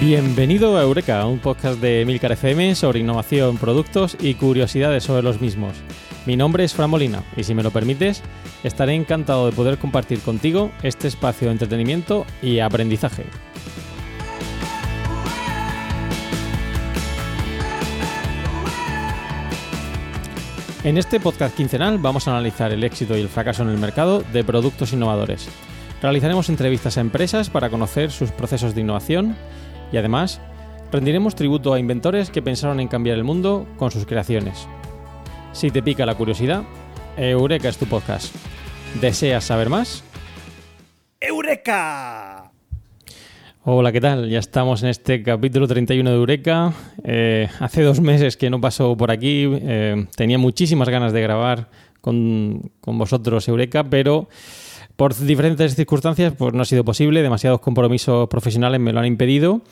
Bienvenido 0.00 0.76
a 0.76 0.82
Eureka, 0.82 1.26
un 1.26 1.40
podcast 1.40 1.80
de 1.80 2.04
Milcar 2.06 2.30
FM 2.30 2.76
sobre 2.76 3.00
innovación, 3.00 3.58
productos 3.58 4.16
y 4.20 4.34
curiosidades 4.34 5.02
sobre 5.02 5.24
los 5.24 5.40
mismos. 5.40 5.72
Mi 6.24 6.36
nombre 6.36 6.62
es 6.62 6.72
Fran 6.72 6.88
Molina 6.88 7.24
y 7.36 7.42
si 7.42 7.52
me 7.52 7.64
lo 7.64 7.72
permites, 7.72 8.22
estaré 8.62 8.94
encantado 8.94 9.46
de 9.46 9.52
poder 9.52 9.76
compartir 9.78 10.20
contigo 10.20 10.70
este 10.84 11.08
espacio 11.08 11.48
de 11.48 11.54
entretenimiento 11.54 12.26
y 12.40 12.60
aprendizaje. 12.60 13.24
En 20.84 20.96
este 20.96 21.18
podcast 21.18 21.56
quincenal 21.56 21.98
vamos 21.98 22.28
a 22.28 22.30
analizar 22.30 22.70
el 22.70 22.84
éxito 22.84 23.16
y 23.18 23.20
el 23.20 23.28
fracaso 23.28 23.64
en 23.64 23.70
el 23.70 23.78
mercado 23.78 24.22
de 24.32 24.44
productos 24.44 24.92
innovadores. 24.92 25.48
Realizaremos 26.00 26.48
entrevistas 26.48 26.96
a 26.96 27.00
empresas 27.00 27.50
para 27.50 27.68
conocer 27.68 28.12
sus 28.12 28.30
procesos 28.30 28.76
de 28.76 28.82
innovación 28.82 29.34
y 29.92 29.96
además 29.96 30.40
rendiremos 30.92 31.34
tributo 31.34 31.72
a 31.72 31.78
inventores 31.78 32.30
que 32.30 32.42
pensaron 32.42 32.80
en 32.80 32.88
cambiar 32.88 33.16
el 33.16 33.24
mundo 33.24 33.66
con 33.76 33.90
sus 33.90 34.06
creaciones. 34.06 34.66
Si 35.52 35.70
te 35.70 35.82
pica 35.82 36.06
la 36.06 36.14
curiosidad, 36.14 36.62
Eureka 37.16 37.68
es 37.68 37.78
tu 37.78 37.86
podcast. 37.86 38.34
¿Deseas 39.00 39.44
saber 39.44 39.68
más? 39.68 40.04
¡Eureka! 41.20 42.50
Hola, 43.64 43.92
¿qué 43.92 44.00
tal? 44.00 44.30
Ya 44.30 44.38
estamos 44.38 44.82
en 44.82 44.88
este 44.88 45.22
capítulo 45.22 45.68
31 45.68 46.08
de 46.08 46.16
Eureka. 46.16 46.72
Eh, 47.04 47.48
hace 47.60 47.82
dos 47.82 48.00
meses 48.00 48.36
que 48.36 48.48
no 48.48 48.60
paso 48.60 48.96
por 48.96 49.10
aquí. 49.10 49.44
eh, 49.46 50.06
tenía 50.16 50.38
muchísimas 50.38 50.88
ganas 50.88 51.12
de 51.12 51.20
grabar 51.20 51.68
con, 52.00 52.70
con 52.80 52.96
vosotros 52.96 53.46
Eureka, 53.48 53.84
pero 53.84 54.28
por 54.98 55.14
diferentes 55.14 55.76
circunstancias 55.76 56.34
pues 56.36 56.52
no 56.54 56.62
ha 56.62 56.64
sido 56.64 56.84
posible. 56.84 57.22
Demasiados 57.22 57.60
compromisos 57.60 58.28
profesionales 58.28 58.80
me 58.80 58.92
lo 58.92 58.98
han 58.98 59.06
impedido. 59.06 59.62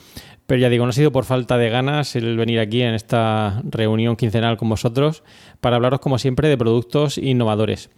Pero 0.46 0.60
ya 0.60 0.68
digo, 0.68 0.84
no 0.84 0.90
ha 0.90 0.92
sido 0.92 1.10
por 1.10 1.24
falta 1.24 1.58
de 1.58 1.68
ganas 1.68 2.14
el 2.14 2.36
venir 2.36 2.60
aquí 2.60 2.82
en 2.82 2.94
esta 2.94 3.60
reunión 3.68 4.14
quincenal 4.14 4.56
con 4.56 4.68
vosotros 4.68 5.24
para 5.60 5.74
hablaros, 5.74 5.98
como 5.98 6.18
siempre, 6.18 6.48
de 6.48 6.56
productos 6.56 7.18
innovadores. 7.18 7.90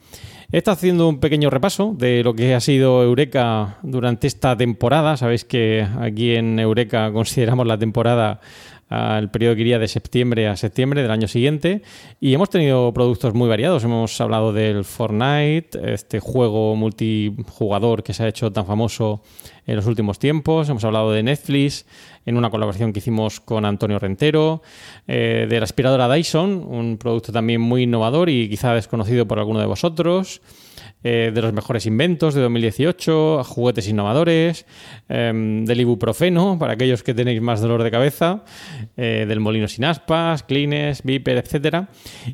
He 0.50 0.56
estado 0.56 0.76
haciendo 0.76 1.06
un 1.06 1.20
pequeño 1.20 1.50
repaso 1.50 1.94
de 1.98 2.24
lo 2.24 2.32
que 2.32 2.54
ha 2.54 2.60
sido 2.60 3.02
Eureka 3.02 3.76
durante 3.82 4.26
esta 4.26 4.56
temporada. 4.56 5.18
Sabéis 5.18 5.44
que 5.44 5.86
aquí 6.00 6.34
en 6.34 6.58
Eureka 6.58 7.12
consideramos 7.12 7.66
la 7.66 7.76
temporada 7.76 8.40
el 8.90 9.30
periodo 9.30 9.54
que 9.54 9.60
iría 9.62 9.78
de 9.78 9.88
septiembre 9.88 10.48
a 10.48 10.56
septiembre 10.56 11.02
del 11.02 11.10
año 11.10 11.28
siguiente 11.28 11.82
y 12.20 12.32
hemos 12.32 12.50
tenido 12.50 12.92
productos 12.92 13.34
muy 13.34 13.48
variados. 13.48 13.84
Hemos 13.84 14.20
hablado 14.20 14.52
del 14.52 14.84
Fortnite, 14.84 15.92
este 15.92 16.20
juego 16.20 16.74
multijugador 16.74 18.02
que 18.02 18.14
se 18.14 18.24
ha 18.24 18.28
hecho 18.28 18.50
tan 18.52 18.66
famoso 18.66 19.22
en 19.68 19.76
los 19.76 19.86
últimos 19.86 20.18
tiempos. 20.18 20.68
Hemos 20.68 20.82
hablado 20.82 21.12
de 21.12 21.22
Netflix 21.22 21.86
en 22.26 22.36
una 22.36 22.50
colaboración 22.50 22.92
que 22.92 22.98
hicimos 22.98 23.38
con 23.38 23.64
Antonio 23.64 23.98
Rentero, 23.98 24.62
eh, 25.06 25.46
de 25.48 25.60
la 25.60 25.64
aspiradora 25.64 26.12
Dyson, 26.12 26.66
un 26.66 26.98
producto 26.98 27.30
también 27.32 27.60
muy 27.60 27.84
innovador 27.84 28.28
y 28.30 28.48
quizá 28.48 28.74
desconocido 28.74 29.28
por 29.28 29.38
alguno 29.38 29.60
de 29.60 29.66
vosotros. 29.66 30.40
eh, 31.04 31.30
de 31.32 31.42
los 31.42 31.52
mejores 31.52 31.86
inventos 31.86 32.34
de 32.34 32.40
2018, 32.40 33.44
juguetes 33.44 33.86
innovadores, 33.86 34.66
eh, 35.08 35.62
del 35.64 35.80
ibuprofeno, 35.80 36.58
para 36.58 36.72
aquellos 36.72 37.04
que 37.04 37.14
tenéis 37.14 37.40
más 37.40 37.60
dolor 37.60 37.84
de 37.84 37.90
cabeza, 37.92 38.42
eh, 38.96 39.24
del 39.28 39.38
molino 39.38 39.68
sin 39.68 39.84
aspas, 39.84 40.42
Kleenex, 40.42 41.04
Viper, 41.04 41.36
etcétera. 41.36 41.88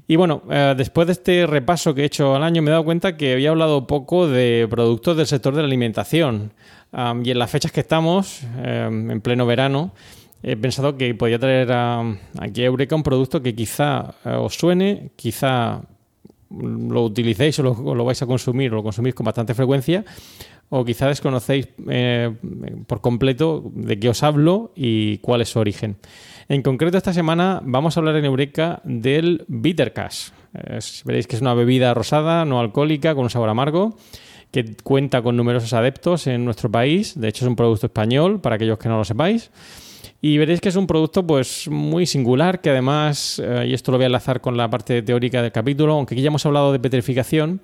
Y 0.08 0.16
bueno, 0.16 0.42
después 0.76 1.06
de 1.06 1.12
este 1.12 1.46
repaso 1.46 1.94
que 1.94 2.02
he 2.02 2.04
hecho 2.06 2.34
al 2.34 2.42
año, 2.42 2.62
me 2.62 2.70
he 2.70 2.72
dado 2.72 2.84
cuenta 2.84 3.18
que 3.18 3.34
había 3.34 3.50
hablado 3.50 3.86
poco 3.86 4.28
de 4.28 4.66
productos 4.70 5.16
del 5.18 5.26
sector 5.26 5.54
de 5.54 5.60
la 5.60 5.66
alimentación. 5.66 6.52
Um, 6.96 7.26
y 7.26 7.32
en 7.32 7.38
las 7.40 7.50
fechas 7.50 7.72
que 7.72 7.80
estamos, 7.80 8.42
eh, 8.58 8.86
en 8.88 9.20
pleno 9.20 9.46
verano, 9.46 9.92
he 10.44 10.56
pensado 10.56 10.96
que 10.96 11.12
podía 11.14 11.40
traer 11.40 11.72
a, 11.72 12.02
aquí 12.38 12.62
a 12.62 12.66
Eureka 12.66 12.94
un 12.94 13.02
producto 13.02 13.42
que 13.42 13.52
quizá 13.52 14.14
eh, 14.24 14.30
os 14.30 14.54
suene, 14.54 15.10
quizá 15.16 15.80
lo 16.50 17.02
utilicéis 17.02 17.58
o 17.58 17.62
lo, 17.64 17.72
o 17.72 17.94
lo 17.96 18.04
vais 18.04 18.22
a 18.22 18.26
consumir 18.26 18.70
o 18.70 18.76
lo 18.76 18.84
consumís 18.84 19.12
con 19.12 19.24
bastante 19.24 19.54
frecuencia, 19.54 20.04
o 20.68 20.84
quizá 20.84 21.08
desconocéis 21.08 21.66
eh, 21.90 22.30
por 22.86 23.00
completo 23.00 23.72
de 23.74 23.98
qué 23.98 24.08
os 24.08 24.22
hablo 24.22 24.70
y 24.76 25.18
cuál 25.18 25.40
es 25.40 25.48
su 25.48 25.58
origen. 25.58 25.96
En 26.48 26.62
concreto, 26.62 26.96
esta 26.96 27.12
semana 27.12 27.60
vamos 27.64 27.96
a 27.96 28.00
hablar 28.00 28.14
en 28.16 28.24
Eureka 28.26 28.80
del 28.84 29.44
Bitter 29.48 29.92
Cash. 29.92 30.28
Veréis 31.04 31.26
que 31.26 31.34
es 31.34 31.42
una 31.42 31.54
bebida 31.54 31.92
rosada, 31.92 32.44
no 32.44 32.60
alcohólica, 32.60 33.16
con 33.16 33.24
un 33.24 33.30
sabor 33.30 33.48
amargo 33.48 33.96
que 34.54 34.76
cuenta 34.84 35.20
con 35.20 35.36
numerosos 35.36 35.72
adeptos 35.72 36.28
en 36.28 36.44
nuestro 36.44 36.70
país. 36.70 37.18
De 37.18 37.26
hecho, 37.26 37.44
es 37.44 37.48
un 37.48 37.56
producto 37.56 37.86
español, 37.86 38.40
para 38.40 38.54
aquellos 38.54 38.78
que 38.78 38.88
no 38.88 38.96
lo 38.96 39.04
sepáis. 39.04 39.50
Y 40.22 40.38
veréis 40.38 40.60
que 40.60 40.68
es 40.68 40.76
un 40.76 40.86
producto 40.86 41.26
pues 41.26 41.66
muy 41.68 42.06
singular, 42.06 42.60
que 42.60 42.70
además, 42.70 43.42
eh, 43.44 43.66
y 43.66 43.74
esto 43.74 43.90
lo 43.90 43.98
voy 43.98 44.04
a 44.04 44.06
enlazar 44.06 44.40
con 44.40 44.56
la 44.56 44.70
parte 44.70 45.02
teórica 45.02 45.42
del 45.42 45.50
capítulo, 45.50 45.94
aunque 45.94 46.14
aquí 46.14 46.22
ya 46.22 46.28
hemos 46.28 46.46
hablado 46.46 46.70
de 46.70 46.78
petrificación, 46.78 47.60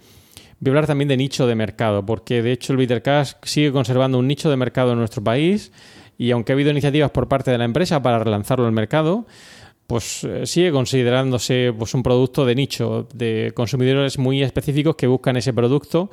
voy 0.58 0.70
a 0.70 0.72
hablar 0.72 0.88
también 0.88 1.06
de 1.06 1.16
nicho 1.16 1.46
de 1.46 1.54
mercado, 1.54 2.04
porque 2.04 2.42
de 2.42 2.50
hecho 2.50 2.72
el 2.72 2.78
Bitter 2.78 3.02
Cash 3.02 3.34
sigue 3.44 3.70
conservando 3.70 4.18
un 4.18 4.26
nicho 4.26 4.50
de 4.50 4.56
mercado 4.56 4.92
en 4.92 4.98
nuestro 4.98 5.22
país 5.22 5.70
y 6.18 6.32
aunque 6.32 6.50
ha 6.50 6.54
habido 6.54 6.72
iniciativas 6.72 7.12
por 7.12 7.28
parte 7.28 7.52
de 7.52 7.58
la 7.58 7.64
empresa 7.64 8.02
para 8.02 8.18
relanzarlo 8.18 8.66
al 8.66 8.72
mercado, 8.72 9.26
pues 9.90 10.22
eh, 10.22 10.46
sigue 10.46 10.70
considerándose 10.70 11.72
pues, 11.76 11.94
un 11.94 12.04
producto 12.04 12.46
de 12.46 12.54
nicho, 12.54 13.08
de 13.12 13.50
consumidores 13.56 14.18
muy 14.18 14.40
específicos 14.40 14.94
que 14.94 15.08
buscan 15.08 15.36
ese 15.36 15.52
producto 15.52 16.10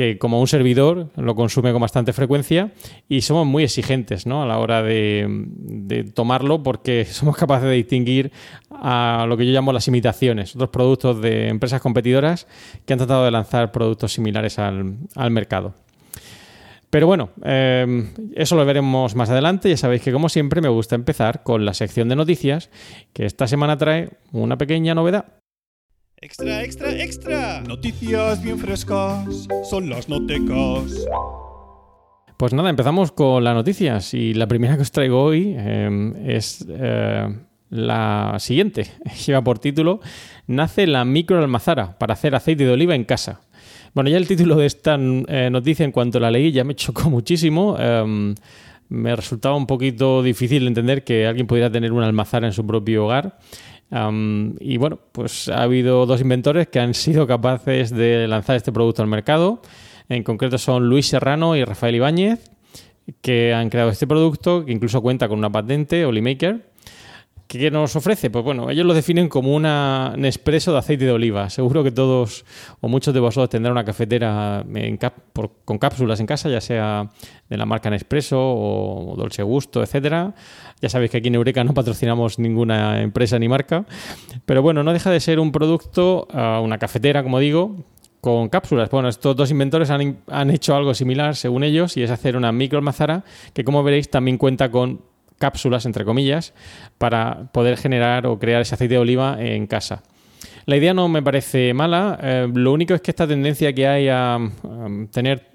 que 0.00 0.16
como 0.16 0.40
un 0.40 0.46
servidor 0.46 1.10
lo 1.14 1.34
consume 1.34 1.72
con 1.72 1.82
bastante 1.82 2.14
frecuencia 2.14 2.72
y 3.06 3.20
somos 3.20 3.46
muy 3.46 3.64
exigentes 3.64 4.26
¿no? 4.26 4.42
a 4.42 4.46
la 4.46 4.56
hora 4.56 4.82
de, 4.82 6.10
tomarlo 6.14 6.62
porque 6.62 7.04
somos 7.10 7.36
capaces 7.36 7.68
de 7.68 7.74
distinguir 7.74 8.32
a 8.70 9.26
lo 9.28 9.36
que 9.36 9.44
yo 9.44 9.52
llamo 9.52 9.74
las 9.74 9.88
imitaciones, 9.88 10.56
otros 10.56 10.70
productos 10.70 11.20
de 11.20 11.48
empresas 11.48 11.82
competidoras 11.82 12.46
que 12.86 12.94
han 12.94 12.98
tratado 12.98 13.26
de 13.26 13.30
lanzar 13.30 13.72
productos 13.72 14.14
similares 14.14 14.58
al, 14.58 14.96
al 15.16 15.30
mercado. 15.30 15.74
Pero 16.88 17.06
bueno, 17.06 17.28
eh, 17.44 18.10
eso 18.34 18.56
lo 18.56 18.64
veremos 18.64 19.14
más 19.14 19.28
adelante. 19.28 19.68
Ya 19.68 19.76
sabéis 19.76 20.00
que 20.00 20.12
como 20.12 20.30
siempre 20.30 20.62
me 20.62 20.70
gusta 20.70 20.94
empezar 20.94 21.42
con 21.42 21.66
la 21.66 21.74
sección 21.74 22.08
de 22.08 22.16
noticias, 22.16 22.70
que 23.12 23.26
esta 23.26 23.46
semana 23.46 23.76
trae 23.76 24.08
una 24.32 24.56
pequeña 24.56 24.94
novedad. 24.94 25.39
Extra, 26.22 26.62
extra, 26.62 26.92
extra. 27.02 27.62
Noticias 27.62 28.42
bien 28.42 28.58
frescas 28.58 29.48
son 29.64 29.88
las 29.88 30.06
notecas. 30.06 31.06
Pues 32.36 32.52
nada, 32.52 32.68
empezamos 32.68 33.10
con 33.10 33.42
las 33.42 33.54
noticias 33.54 34.12
y 34.12 34.34
la 34.34 34.46
primera 34.46 34.76
que 34.76 34.82
os 34.82 34.92
traigo 34.92 35.22
hoy 35.22 35.54
eh, 35.56 36.12
es 36.26 36.66
eh, 36.68 37.26
la 37.70 38.36
siguiente. 38.38 38.88
Lleva 39.26 39.42
por 39.42 39.60
título 39.60 40.00
Nace 40.46 40.86
la 40.86 41.06
microalmazara 41.06 41.98
para 41.98 42.12
hacer 42.12 42.34
aceite 42.34 42.66
de 42.66 42.72
oliva 42.72 42.94
en 42.94 43.04
casa. 43.04 43.40
Bueno, 43.94 44.10
ya 44.10 44.18
el 44.18 44.28
título 44.28 44.56
de 44.56 44.66
esta 44.66 44.98
eh, 45.00 45.48
noticia 45.50 45.86
en 45.86 45.92
cuanto 45.92 46.20
la 46.20 46.30
leí 46.30 46.52
ya 46.52 46.64
me 46.64 46.74
chocó 46.76 47.08
muchísimo. 47.08 47.76
Eh, 47.78 48.34
me 48.90 49.16
resultaba 49.16 49.56
un 49.56 49.66
poquito 49.66 50.22
difícil 50.22 50.66
entender 50.66 51.02
que 51.02 51.26
alguien 51.26 51.46
pudiera 51.46 51.70
tener 51.70 51.92
una 51.92 52.06
almazara 52.06 52.46
en 52.46 52.52
su 52.52 52.66
propio 52.66 53.06
hogar. 53.06 53.38
Y 53.90 54.76
bueno, 54.76 54.98
pues 55.12 55.48
ha 55.48 55.62
habido 55.62 56.06
dos 56.06 56.20
inventores 56.20 56.68
que 56.68 56.78
han 56.78 56.94
sido 56.94 57.26
capaces 57.26 57.90
de 57.90 58.28
lanzar 58.28 58.56
este 58.56 58.72
producto 58.72 59.02
al 59.02 59.08
mercado. 59.08 59.62
En 60.08 60.22
concreto 60.22 60.58
son 60.58 60.88
Luis 60.88 61.06
Serrano 61.06 61.56
y 61.56 61.64
Rafael 61.64 61.94
Ibáñez, 61.96 62.50
que 63.20 63.52
han 63.52 63.68
creado 63.68 63.90
este 63.90 64.06
producto, 64.06 64.64
que 64.64 64.72
incluso 64.72 65.02
cuenta 65.02 65.28
con 65.28 65.38
una 65.38 65.50
patente, 65.50 66.04
Olimaker. 66.04 66.69
¿Qué 67.50 67.68
nos 67.68 67.96
ofrece? 67.96 68.30
Pues 68.30 68.44
bueno, 68.44 68.70
ellos 68.70 68.86
lo 68.86 68.94
definen 68.94 69.28
como 69.28 69.56
una 69.56 70.14
Nespresso 70.16 70.70
de 70.70 70.78
aceite 70.78 71.04
de 71.04 71.10
oliva. 71.10 71.50
Seguro 71.50 71.82
que 71.82 71.90
todos 71.90 72.44
o 72.80 72.86
muchos 72.86 73.12
de 73.12 73.18
vosotros 73.18 73.50
tendrán 73.50 73.72
una 73.72 73.84
cafetera 73.84 74.64
con 75.64 75.78
cápsulas 75.78 76.20
en 76.20 76.26
casa, 76.26 76.48
ya 76.48 76.60
sea 76.60 77.10
de 77.48 77.56
la 77.56 77.66
marca 77.66 77.90
Nespresso 77.90 78.38
o 78.38 79.14
Dolce 79.16 79.42
Gusto, 79.42 79.82
etcétera. 79.82 80.32
Ya 80.80 80.88
sabéis 80.88 81.10
que 81.10 81.16
aquí 81.16 81.26
en 81.26 81.34
Eureka 81.34 81.64
no 81.64 81.74
patrocinamos 81.74 82.38
ninguna 82.38 83.02
empresa 83.02 83.36
ni 83.36 83.48
marca, 83.48 83.84
pero 84.46 84.62
bueno, 84.62 84.84
no 84.84 84.92
deja 84.92 85.10
de 85.10 85.18
ser 85.18 85.40
un 85.40 85.50
producto, 85.50 86.28
ah, 86.32 86.60
una 86.62 86.78
cafetera, 86.78 87.24
como 87.24 87.40
digo, 87.40 87.78
con 88.20 88.48
cápsulas. 88.48 88.88
Bueno, 88.90 89.08
estos 89.08 89.34
dos 89.34 89.50
inventores 89.50 89.90
han, 89.90 90.18
han, 90.28 90.50
hecho 90.50 90.76
algo 90.76 90.94
similar, 90.94 91.34
según 91.34 91.64
ellos, 91.64 91.96
y 91.96 92.04
es 92.04 92.12
hacer 92.12 92.36
una 92.36 92.52
micro 92.52 92.78
almazara 92.78 93.24
que, 93.52 93.64
como 93.64 93.82
veréis, 93.82 94.08
también 94.08 94.38
cuenta 94.38 94.70
con 94.70 95.10
cápsulas, 95.40 95.86
entre 95.86 96.04
comillas, 96.04 96.54
para 96.98 97.50
poder 97.52 97.76
generar 97.76 98.26
o 98.26 98.38
crear 98.38 98.60
ese 98.60 98.76
aceite 98.76 98.94
de 98.94 99.00
oliva 99.00 99.36
en 99.40 99.66
casa. 99.66 100.02
La 100.66 100.76
idea 100.76 100.94
no 100.94 101.08
me 101.08 101.22
parece 101.22 101.74
mala, 101.74 102.18
eh, 102.22 102.48
lo 102.52 102.72
único 102.72 102.94
es 102.94 103.00
que 103.00 103.10
esta 103.10 103.26
tendencia 103.26 103.72
que 103.72 103.88
hay 103.88 104.08
a, 104.08 104.38
tener 105.10 105.48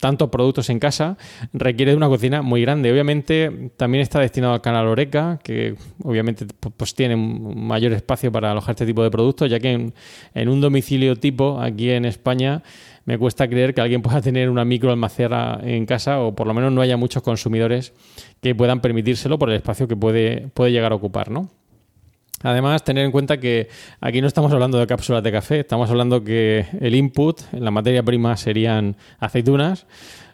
tantos 0.00 0.28
productos 0.28 0.68
en 0.70 0.80
casa 0.80 1.16
requiere 1.52 1.92
de 1.92 1.96
una 1.96 2.08
cocina 2.08 2.42
muy 2.42 2.62
grande. 2.62 2.90
Obviamente 2.90 3.70
también 3.76 4.02
está 4.02 4.18
destinado 4.18 4.54
al 4.54 4.60
canal 4.60 4.88
Oreca, 4.88 5.38
que 5.42 5.76
obviamente 6.02 6.46
pues, 6.76 6.94
tiene 6.96 7.14
un 7.14 7.64
mayor 7.64 7.92
espacio 7.92 8.32
para 8.32 8.50
alojar 8.50 8.72
este 8.72 8.86
tipo 8.86 9.04
de 9.04 9.10
productos, 9.10 9.48
ya 9.48 9.60
que 9.60 9.70
en, 9.70 9.94
en 10.34 10.48
un 10.48 10.60
domicilio 10.60 11.14
tipo 11.16 11.60
aquí 11.60 11.90
en 11.90 12.04
España 12.04 12.62
me 13.04 13.18
cuesta 13.18 13.48
creer 13.48 13.74
que 13.74 13.80
alguien 13.80 14.02
pueda 14.02 14.20
tener 14.20 14.50
una 14.50 14.64
micro 14.64 14.90
almacera 14.90 15.60
en 15.62 15.86
casa 15.86 16.20
o 16.20 16.34
por 16.34 16.46
lo 16.46 16.54
menos 16.54 16.72
no 16.72 16.80
haya 16.80 16.96
muchos 16.96 17.22
consumidores 17.22 17.92
que 18.40 18.54
puedan 18.54 18.80
permitírselo 18.80 19.38
por 19.38 19.50
el 19.50 19.56
espacio 19.56 19.88
que 19.88 19.96
puede, 19.96 20.48
puede 20.54 20.72
llegar 20.72 20.92
a 20.92 20.96
ocupar, 20.96 21.30
¿no? 21.30 21.48
Además, 22.42 22.82
tener 22.84 23.04
en 23.04 23.12
cuenta 23.12 23.38
que 23.38 23.68
aquí 24.00 24.20
no 24.20 24.26
estamos 24.26 24.52
hablando 24.52 24.78
de 24.78 24.86
cápsulas 24.86 25.22
de 25.22 25.30
café, 25.30 25.60
estamos 25.60 25.88
hablando 25.90 26.24
que 26.24 26.66
el 26.80 26.94
input 26.94 27.40
en 27.52 27.64
la 27.64 27.70
materia 27.70 28.02
prima 28.02 28.36
serían 28.36 28.96
aceitunas, 29.20 29.86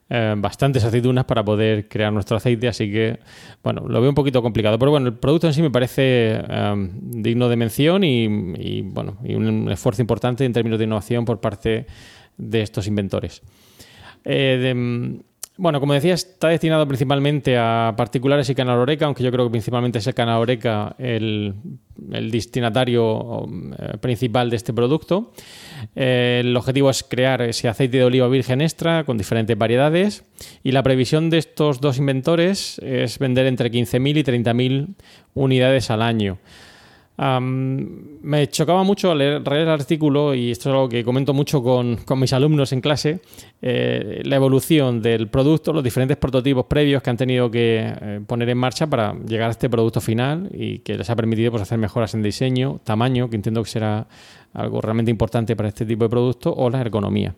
eh, 0.09 0.35
bastantes 0.39 0.85
aceitunas 0.85 1.27
para 1.27 1.45
poder 1.45 1.87
crear 1.87 2.11
nuestro 2.11 2.39
aceite, 2.39 2.67
así 2.67 2.91
que, 2.91 3.19
bueno, 3.63 3.87
lo 3.87 4.01
veo 4.01 4.09
un 4.09 4.15
poquito 4.15 4.41
complicado. 4.41 4.79
Pero 4.79 4.91
bueno, 4.91 5.09
el 5.09 5.15
producto 5.15 5.49
en 5.49 5.53
sí 5.53 5.61
me 5.61 5.71
parece 5.71 6.41
eh, 6.49 6.91
digno 6.93 7.47
de 7.51 7.57
mención 7.57 8.03
y, 8.05 8.81
bueno, 8.83 9.19
y 9.23 9.35
un 9.35 9.71
esfuerzo 9.71 10.01
importante 10.01 10.47
en 10.47 10.53
términos 10.55 10.79
de 10.79 10.87
innovación 10.87 11.27
por 11.27 11.41
parte 11.41 11.69
de 11.69 11.87
estos 12.53 12.87
inventores. 12.87 13.43
Eh, 14.25 15.21
bueno, 15.61 15.81
como 15.81 15.93
decía, 15.93 16.15
está 16.15 16.49
destinado 16.49 16.87
principalmente 16.87 17.59
a 17.59 17.93
particulares 17.97 18.49
y 18.49 18.55
canal 18.55 18.79
Oreca, 18.79 19.07
aunque 19.07 19.25
yo 19.25 19.33
creo 19.33 19.45
que 19.47 19.51
principalmente 19.51 19.99
es 19.99 20.07
el 20.07 20.15
canal 20.15 20.39
Oreca 20.39 20.95
el, 20.99 21.53
destinatario 21.97 23.45
eh, 23.77 23.99
principal 23.99 24.51
de 24.51 24.57
este 24.57 24.73
producto. 24.73 25.33
Eh, 25.97 26.43
el 26.45 26.57
objetivo 26.57 26.91
es 26.91 27.03
crear 27.03 27.43
ese 27.43 27.67
aceite 27.67 27.97
de 27.97 28.05
oliva 28.05 28.29
virgen 28.29 28.61
extra 28.61 29.03
con 29.03 29.19
diferentes 29.19 29.59
variedades 29.59 30.23
y 30.63 30.71
la 30.71 30.85
previsión 30.85 31.29
de 31.29 31.39
estos 31.39 31.81
dos 31.81 31.99
inventores 31.99 32.79
es 32.79 33.19
vender 33.19 33.47
entre 33.47 33.73
15.000 33.73 34.17
y 34.17 34.23
30.000 34.23 34.95
unidades 35.35 35.91
al 35.91 36.03
año 36.03 36.39
me 37.19 38.49
chocaba 38.49 38.85
mucho 38.85 39.13
leer, 39.13 39.47
leer, 39.47 39.63
el 39.63 39.69
artículo, 39.69 40.35
y 40.35 40.53
esto 40.53 40.69
es 40.69 40.73
algo 40.75 40.89
que 40.89 41.03
comento 41.03 41.35
mucho 41.35 41.63
con, 41.63 41.99
mis 42.17 42.33
alumnos 42.33 42.73
en 42.73 42.81
clase, 42.81 43.21
eh, 43.61 44.23
la 44.25 44.37
evolución 44.37 45.03
del 45.03 45.29
producto, 45.29 45.73
los 45.73 45.83
diferentes 45.83 46.17
prototipos 46.17 46.67
previos 46.67 47.03
que 47.03 47.11
han 47.11 47.17
tenido 47.17 47.51
que 47.51 47.93
eh, 48.01 48.21
poner 48.25 48.49
en 48.51 48.59
marcha 48.59 48.87
para 48.87 49.15
llegar 49.27 49.49
a 49.49 49.51
este 49.51 49.69
producto 49.69 50.01
final 50.01 50.49
y 50.53 50.79
que 50.79 50.97
les 50.97 51.11
ha 51.11 51.17
permitido 51.17 51.51
pues, 51.51 51.63
hacer 51.63 51.79
mejoras 51.79 52.15
en 52.15 52.23
diseño, 52.23 52.81
tamaño, 52.85 53.29
que 53.29 53.35
entiendo 53.35 53.65
que 53.65 53.71
será 53.71 54.07
algo 54.55 54.81
realmente 54.81 55.11
importante 55.11 55.57
para 55.57 55.71
este 55.71 55.85
tipo 55.85 56.05
de 56.05 56.11
producto, 56.11 56.55
o 56.55 56.71
la 56.71 56.81
ergonomía. 56.81 57.35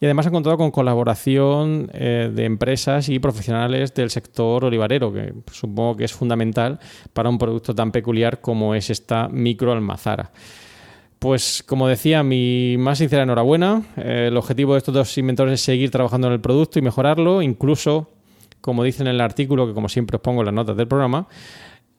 Y 0.00 0.04
además 0.04 0.26
ha 0.26 0.30
contado 0.30 0.56
con 0.56 0.70
colaboración 0.70 1.90
eh, 1.92 2.30
de 2.34 2.44
empresas 2.44 3.08
y 3.08 3.18
profesionales 3.18 3.94
del 3.94 4.10
sector 4.10 4.64
olivarero, 4.64 5.12
que 5.12 5.32
supongo 5.50 5.96
que 5.96 6.04
es 6.04 6.12
fundamental 6.12 6.78
para 7.12 7.28
un 7.28 7.38
producto 7.38 7.74
tan 7.74 7.92
peculiar 7.92 8.40
como 8.40 8.74
es 8.74 8.90
esta 8.90 9.28
microalmazara. 9.28 10.30
Pues 11.18 11.62
como 11.66 11.86
decía, 11.86 12.22
mi 12.22 12.76
más 12.78 12.96
sincera 12.96 13.24
enhorabuena. 13.24 13.82
Eh, 13.98 14.28
el 14.28 14.36
objetivo 14.38 14.72
de 14.72 14.78
estos 14.78 14.94
dos 14.94 15.18
inventores 15.18 15.54
es 15.54 15.60
seguir 15.60 15.90
trabajando 15.90 16.28
en 16.28 16.32
el 16.32 16.40
producto 16.40 16.78
y 16.78 16.82
mejorarlo, 16.82 17.42
incluso, 17.42 18.08
como 18.62 18.84
dicen 18.84 19.06
en 19.06 19.16
el 19.16 19.20
artículo, 19.20 19.66
que 19.66 19.74
como 19.74 19.90
siempre 19.90 20.16
os 20.16 20.22
pongo 20.22 20.40
en 20.40 20.46
las 20.46 20.54
notas 20.54 20.78
del 20.78 20.88
programa, 20.88 21.28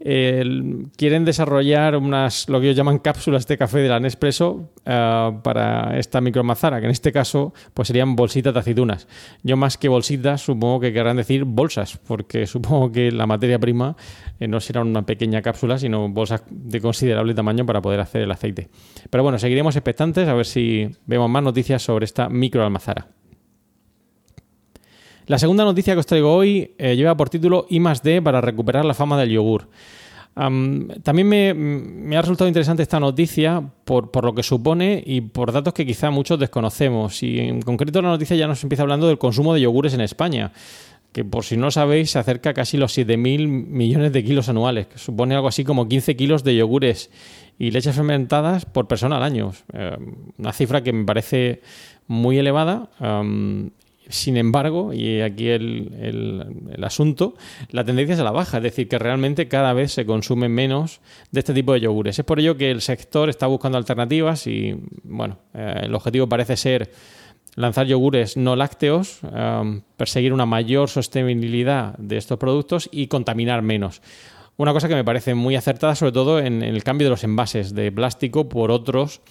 quieren 0.03 1.25
desarrollar 1.25 1.95
unas, 1.95 2.50
lo 2.50 2.59
que 2.59 2.68
ellos 2.68 2.77
llaman 2.77 3.00
cápsulas 3.00 3.45
de 3.48 3.57
café 3.57 3.80
de 3.80 3.89
la 3.89 4.00
Nespresso 4.00 4.71
eh, 4.86 5.31
para 5.44 5.98
esta 6.00 6.21
micromazara, 6.21 6.80
que 6.80 6.86
en 6.86 6.92
este 6.92 7.12
caso 7.12 7.53
pues 7.74 7.88
serían 7.88 8.15
bolsitas 8.15 8.53
de 8.53 8.59
aceitunas. 8.59 9.07
Yo 9.44 9.57
más 9.57 9.77
que 9.77 9.89
bolsitas 9.89 10.42
supongo 10.42 10.80
que 10.80 10.94
querrán 10.94 11.18
decir 11.18 11.44
bolsas, 11.44 11.98
porque 11.98 12.48
supongo 12.48 12.92
que 12.92 13.12
la 13.12 13.27
materia 13.27 13.59
prima 13.59 13.95
eh, 14.39 14.48
no 14.48 14.59
será 14.59 14.81
una 14.81 15.06
pequeña 15.06 15.42
cápsula, 15.42 15.77
sino 15.77 16.09
bolsas 16.09 16.44
de 16.50 16.81
considerable 16.81 17.33
tamaño 17.33 17.65
para 17.65 17.81
poder 17.81 18.00
hacer 18.00 18.24
el 18.24 18.31
aceite. 18.31 18.69
Pero 19.09 19.24
bueno, 19.24 19.38
seguiremos 19.38 19.75
expectantes 19.75 20.27
a 20.27 20.33
ver 20.33 20.45
si 20.45 20.89
vemos 21.06 21.30
más 21.30 21.44
noticias 21.44 21.83
sobre 21.83 22.06
esta 22.06 22.27
microalmazara. 22.27 23.20
La 25.31 25.39
segunda 25.39 25.63
noticia 25.63 25.93
que 25.93 26.01
os 26.01 26.05
traigo 26.05 26.35
hoy 26.35 26.71
eh, 26.77 26.93
lleva 26.97 27.15
por 27.15 27.29
título 27.29 27.65
I 27.69 27.79
D 28.03 28.21
para 28.21 28.41
recuperar 28.41 28.83
la 28.83 28.93
fama 28.93 29.17
del 29.17 29.29
yogur. 29.29 29.69
también 30.35 31.29
me, 31.29 32.17
ha 32.17 32.21
resultado 32.21 32.49
interesante 32.49 32.83
esta 32.83 32.99
noticia 32.99 33.63
por, 33.85 34.25
lo 34.25 34.35
que 34.35 34.43
supone 34.43 35.01
y 35.05 35.21
por 35.21 35.53
datos 35.53 35.73
que 35.73 35.85
quizá 35.85 36.11
muchos 36.11 36.37
desconocemos. 36.37 37.23
Y 37.23 37.39
en 37.39 37.61
concreto 37.61 38.01
la 38.01 38.09
noticia 38.09 38.35
ya 38.35 38.45
nos 38.45 38.61
empieza 38.61 38.83
hablando 38.83 39.07
del 39.07 39.17
consumo 39.17 39.53
de 39.53 39.61
yogures 39.61 39.93
en 39.93 40.01
España, 40.01 40.51
que 41.13 41.23
por 41.23 41.45
si 41.45 41.55
no 41.55 41.71
sabéis 41.71 42.11
se 42.11 42.19
acerca 42.19 42.49
a 42.49 42.53
casi 42.53 42.75
los 42.75 42.97
7.000 42.97 43.47
millones 43.47 44.11
de 44.11 44.25
kilos 44.25 44.49
anuales, 44.49 44.87
que 44.87 44.97
supone 44.97 45.33
algo 45.33 45.47
así 45.47 45.63
como 45.63 45.87
15 45.87 46.17
kilos 46.17 46.43
de 46.43 46.57
yogures 46.57 47.09
y 47.57 47.71
leches 47.71 47.95
fermentadas 47.95 48.65
por 48.65 48.89
persona 48.89 49.15
al 49.15 49.23
año. 49.23 49.53
Eh, 49.71 49.95
una 50.37 50.51
cifra 50.51 50.83
que 50.83 50.91
me 50.91 51.05
parece 51.05 51.61
muy 52.05 52.37
elevada 52.37 52.89
sin 54.11 54.37
embargo, 54.37 54.93
y 54.93 55.21
aquí 55.21 55.49
el, 55.49 56.77
asunto, 56.83 57.35
la 57.69 57.83
tendencia 57.83 58.13
es 58.13 58.19
a 58.19 58.23
la 58.23 58.31
baja, 58.31 58.57
es 58.57 58.63
decir, 58.63 58.87
que 58.87 58.99
realmente 58.99 59.47
cada 59.47 59.73
vez 59.73 59.91
se 59.91 60.05
consume 60.05 60.49
menos 60.49 61.01
de 61.31 61.39
este 61.39 61.53
tipo 61.53 61.73
de 61.73 61.81
yogures. 61.81 62.19
Es 62.19 62.25
por 62.25 62.39
ello 62.39 62.57
que 62.57 62.71
el 62.71 62.81
sector 62.81 63.29
está 63.29 63.47
buscando 63.47 63.77
alternativas 63.77 64.47
y, 64.47 64.75
bueno, 65.03 65.37
eh, 65.53 65.81
el 65.83 65.95
objetivo 65.95 66.27
parece 66.27 66.57
ser 66.57 66.91
lanzar 67.55 67.87
yogures 67.87 68.37
no 68.37 68.55
lácteos, 68.55 69.19
um, 69.23 69.81
perseguir 69.97 70.33
una 70.33 70.45
mayor 70.45 70.89
sostenibilidad 70.89 71.97
de 71.97 72.17
estos 72.17 72.37
productos 72.37 72.89
y 72.91 73.07
contaminar 73.07 73.61
menos. 73.61 74.01
Una 74.57 74.73
cosa 74.73 74.87
que 74.87 74.95
me 74.95 75.03
parece 75.03 75.33
muy 75.33 75.55
acertada, 75.55 75.95
sobre 75.95 76.11
todo 76.11 76.39
en 76.39 76.61
el 76.61 76.83
cambio 76.83 77.07
de 77.07 77.11
los 77.11 77.23
envases 77.23 77.73
de 77.73 77.91
plástico 77.91 78.47
por 78.47 78.71
otros 78.71 79.21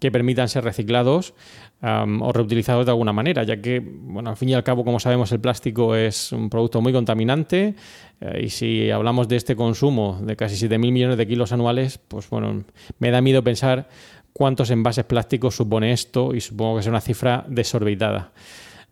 que 0.00 0.10
permitan 0.10 0.48
ser 0.48 0.64
reciclados 0.64 1.34
o 1.82 2.32
reutilizados 2.32 2.84
de 2.84 2.90
alguna 2.90 3.12
manera, 3.12 3.42
ya 3.42 3.60
que, 3.62 3.80
bueno, 3.80 4.30
al 4.30 4.36
fin 4.36 4.50
y 4.50 4.54
al 4.54 4.64
cabo, 4.64 4.84
como 4.84 5.00
sabemos, 5.00 5.32
el 5.32 5.40
plástico 5.40 5.94
es 5.94 6.32
un 6.32 6.50
producto 6.50 6.82
muy 6.82 6.92
contaminante 6.92 7.74
eh, 8.20 8.42
y 8.44 8.50
si 8.50 8.90
hablamos 8.90 9.28
de 9.28 9.36
este 9.36 9.56
consumo 9.56 10.18
de 10.22 10.36
casi 10.36 10.66
7.000 10.66 10.78
millones 10.78 11.16
de 11.16 11.26
kilos 11.26 11.52
anuales, 11.52 11.98
pues 11.98 12.28
bueno, 12.28 12.64
me 12.98 13.10
da 13.10 13.22
miedo 13.22 13.42
pensar 13.42 13.88
cuántos 14.32 14.70
envases 14.70 15.04
plásticos 15.04 15.54
supone 15.54 15.92
esto 15.92 16.34
y 16.34 16.40
supongo 16.40 16.74
que 16.74 16.80
es 16.80 16.86
una 16.86 17.00
cifra 17.00 17.44
desorbitada. 17.48 18.32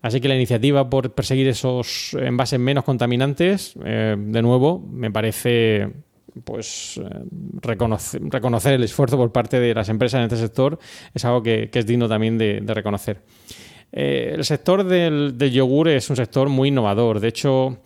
Así 0.00 0.20
que 0.20 0.28
la 0.28 0.36
iniciativa 0.36 0.88
por 0.88 1.12
perseguir 1.12 1.48
esos 1.48 2.14
envases 2.14 2.60
menos 2.60 2.84
contaminantes, 2.84 3.74
eh, 3.84 4.16
de 4.16 4.42
nuevo, 4.42 4.78
me 4.78 5.10
parece 5.10 5.88
pues 6.44 7.00
eh, 7.02 7.08
reconocer, 7.60 8.72
el 8.72 8.84
esfuerzo 8.84 9.16
por 9.16 9.32
parte 9.32 9.60
de 9.60 9.74
las 9.74 9.88
empresas 9.88 10.18
en 10.18 10.24
este 10.24 10.36
sector 10.36 10.78
es 11.14 11.24
algo 11.24 11.42
que, 11.42 11.70
es 11.72 11.86
digno 11.86 12.08
también 12.08 12.38
de, 12.38 12.62
reconocer. 12.66 13.22
Eh, 13.92 14.32
el 14.34 14.44
sector 14.44 14.84
del, 14.84 15.36
yogur 15.38 15.88
es 15.88 16.10
un 16.10 16.16
sector 16.16 16.48
muy 16.48 16.68
innovador. 16.68 17.20
De 17.20 17.28
hecho, 17.28 17.78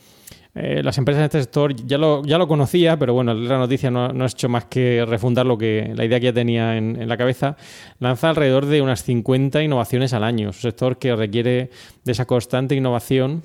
eh, 0.54 0.82
las 0.82 0.98
empresas 0.98 1.20
en 1.20 1.24
este 1.26 1.40
sector 1.40 1.74
ya 1.74 1.98
lo, 1.98 2.22
ya 2.24 2.38
lo 2.38 2.48
conocía, 2.48 2.98
pero 2.98 3.14
bueno, 3.14 3.34
la 3.34 3.58
noticia 3.58 3.90
no, 3.90 4.06
ha 4.06 4.26
hecho 4.26 4.48
más 4.48 4.66
que 4.66 5.04
refundar 5.06 5.46
lo 5.46 5.56
que, 5.56 5.92
la 5.94 6.04
idea 6.04 6.20
que 6.20 6.26
ya 6.26 6.32
tenía 6.32 6.76
en, 6.76 7.00
en, 7.00 7.08
la 7.08 7.16
cabeza. 7.16 7.56
Lanza 8.00 8.30
alrededor 8.30 8.66
de 8.66 8.82
unas 8.82 9.02
50 9.04 9.62
innovaciones 9.62 10.12
al 10.12 10.24
año. 10.24 10.50
Es 10.50 10.56
un 10.56 10.62
sector 10.62 10.98
que 10.98 11.14
requiere 11.14 11.70
de 12.04 12.12
esa 12.12 12.26
constante 12.26 12.74
innovación 12.74 13.44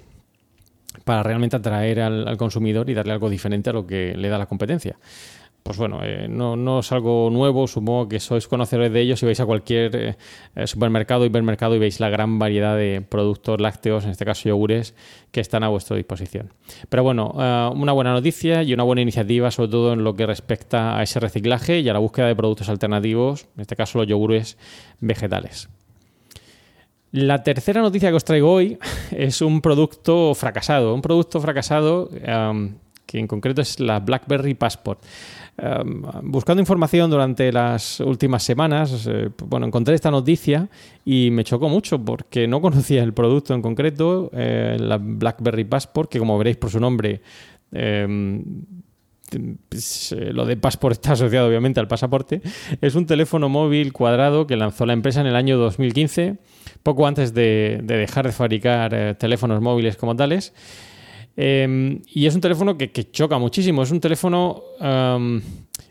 para 1.04 1.24
realmente 1.24 1.56
atraer 1.56 2.02
al, 2.02 2.38
consumidor 2.38 2.90
y 2.90 2.94
darle 2.94 3.14
algo 3.14 3.30
diferente 3.30 3.70
a 3.70 3.74
lo 3.74 3.86
que 3.86 4.16
le 4.16 4.30
da 4.30 4.38
la 4.38 4.46
competencia. 4.46 4.98
pues 5.64 5.78
bueno, 5.78 6.00
eh, 6.02 6.28
no, 6.30 6.80
es 6.80 6.92
algo 6.94 7.30
nuevo, 7.30 7.68
supongo 7.68 8.08
que 8.08 8.22
sois 8.22 8.48
conocedores 8.48 8.94
de 8.94 9.02
ellos 9.02 9.22
y 9.22 9.26
vais 9.26 9.40
a 9.42 9.46
cualquier 9.46 9.96
eh, 10.56 10.68
supermercado, 10.68 11.26
hipermercado 11.26 11.76
y 11.76 11.80
veis 11.80 12.00
la 12.00 12.10
gran 12.10 12.40
variedad 12.40 12.78
de 12.78 13.02
productos 13.02 13.60
lácteos, 13.60 14.06
en 14.06 14.12
este 14.12 14.24
caso 14.24 14.48
yogures, 14.48 14.96
que 15.32 15.42
están 15.42 15.64
a 15.64 15.68
vuestra 15.68 15.98
disposición. 15.98 16.54
Pero 16.88 17.04
bueno, 17.04 17.34
una 17.76 17.92
buena 17.92 18.14
noticia 18.14 18.64
y 18.64 18.74
una 18.74 18.84
buena 18.84 19.02
iniciativa, 19.02 19.52
sobre 19.52 19.72
todo 19.72 19.92
en 19.92 20.06
lo 20.06 20.16
que 20.16 20.26
respecta 20.26 20.98
a 20.98 21.04
ese 21.04 21.20
reciclaje 21.20 21.82
y 21.82 21.90
a 21.90 21.94
la 21.94 22.00
búsqueda 22.00 22.28
de 22.28 22.36
productos 22.36 22.70
alternativos, 22.70 23.48
en 23.56 23.62
este 23.62 23.76
caso 23.76 24.00
los 24.00 24.08
yogures 24.08 24.58
vegetales. 25.02 25.70
La 27.12 27.42
tercera 27.42 27.82
noticia 27.82 28.10
que 28.10 28.16
os 28.16 28.26
traigo 28.26 28.52
hoy 28.52 28.78
es 29.12 29.42
un 29.42 29.62
producto 29.62 30.34
fracasado, 30.36 30.94
un 30.94 31.02
producto 31.02 31.40
fracasado 31.40 32.10
que 33.06 33.20
en 33.20 33.28
concreto 33.28 33.62
es 33.62 33.80
la 33.80 34.00
BlackBerry 34.02 34.54
Passport. 34.54 35.02
buscando 36.24 36.62
información 36.62 37.10
durante 37.10 37.52
las 37.54 38.02
últimas 38.02 38.44
semanas, 38.44 39.08
eh, 39.10 39.30
bueno, 39.46 39.66
encontré 39.66 39.96
esta 39.96 40.12
noticia 40.12 40.68
y 41.06 41.30
me 41.32 41.46
chocó 41.46 41.70
mucho 41.70 42.04
porque 42.04 42.48
no 42.48 42.60
conocía 42.68 43.02
el 43.04 43.14
producto 43.14 43.54
en 43.54 43.62
concreto, 43.62 44.30
eh, 44.34 44.76
la 44.78 44.98
BlackBerry 44.98 45.64
Passport, 45.64 46.12
que 46.12 46.20
como 46.20 46.38
veréis 46.38 46.58
por 46.58 46.70
su 46.70 46.82
nombre, 46.82 47.22
em, 47.72 48.44
pues, 49.70 50.12
eh, 50.12 50.34
lo 50.34 50.46
de 50.46 50.58
Passport 50.58 50.94
está 50.94 51.14
asociado 51.14 51.48
obviamente 51.48 51.80
al 51.80 51.88
pasaporte, 51.88 52.42
es 52.82 52.96
un 52.96 53.06
teléfono 53.06 53.48
móvil 53.48 53.94
cuadrado 53.94 54.46
que 54.48 54.58
lanzó 54.58 54.86
la 54.86 54.94
empresa 54.94 55.22
en 55.22 55.28
el 55.28 55.36
año 55.38 55.58
2015 55.58 56.38
poco 56.88 57.06
antes 57.06 57.34
de, 57.34 57.82
dejar 57.84 58.28
de 58.28 58.32
fabricar 58.32 58.94
eh, 58.94 59.14
teléfonos 59.16 59.60
móviles 59.60 59.98
como 59.98 60.16
tales. 60.16 60.54
Em, 61.36 62.02
y 62.08 62.28
es 62.28 62.34
un 62.34 62.40
teléfono 62.40 62.78
que, 62.78 63.12
choca 63.12 63.38
muchísimo. 63.38 63.84
Es 63.84 63.92
un 63.92 64.00
teléfono 64.00 64.64
em, 64.80 65.42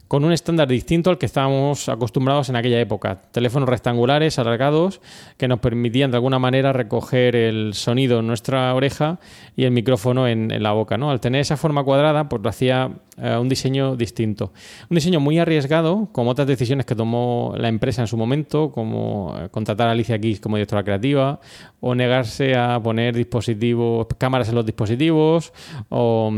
con 0.09 0.25
un 0.25 0.33
estándar 0.33 0.67
distinto 0.67 1.11
al 1.11 1.19
que 1.19 1.27
estábamos 1.27 1.91
acostumbrados 1.91 2.49
en 2.49 2.57
aquella 2.57 2.81
época. 2.81 3.21
Teléfonos 3.31 3.69
rectangulares, 3.69 4.39
alargados, 4.39 5.03
que 5.37 5.49
nos 5.49 5.59
permitían 5.59 6.13
de 6.13 6.17
alguna 6.17 6.39
manera 6.39 6.73
recoger 6.73 7.37
el 7.37 7.75
sonido 7.75 8.21
en 8.21 8.27
nuestra 8.27 8.75
oreja 8.75 9.19
y 9.55 9.65
el 9.65 9.73
micrófono 9.73 10.27
en, 10.27 10.63
la 10.63 10.73
boca. 10.73 10.95
Al 10.95 11.21
tener 11.21 11.43
esa 11.43 11.59
forma 11.59 11.85
cuadrada, 11.85 12.27
pues 12.31 12.41
lo 12.43 12.49
hacía 12.49 12.91
eh, 13.19 13.37
un 13.37 13.49
diseño 13.49 13.97
distinto. 13.97 14.53
Un 14.91 14.97
diseño 14.97 15.21
muy 15.21 15.39
arriesgado, 15.39 16.09
como 16.13 16.31
otras 16.31 16.47
decisiones 16.47 16.85
que 16.85 16.95
tomó 16.95 17.55
la 17.57 17.69
empresa 17.69 18.03
en 18.03 18.09
su 18.09 18.17
momento, 18.19 18.71
como 18.71 19.35
eh, 19.39 19.49
contratar 19.51 19.89
a 19.89 19.93
Alicia 19.93 20.19
Keys 20.19 20.39
como 20.39 20.57
directora 20.57 20.85
creativa, 20.85 21.41
o 21.81 21.95
negarse 21.95 22.55
a 22.57 22.79
poner 22.83 23.15
dispositivos, 23.15 24.07
cámaras 24.19 24.51
en 24.51 24.57
los 24.57 24.67
dispositivos, 24.67 25.53
o 25.89 26.31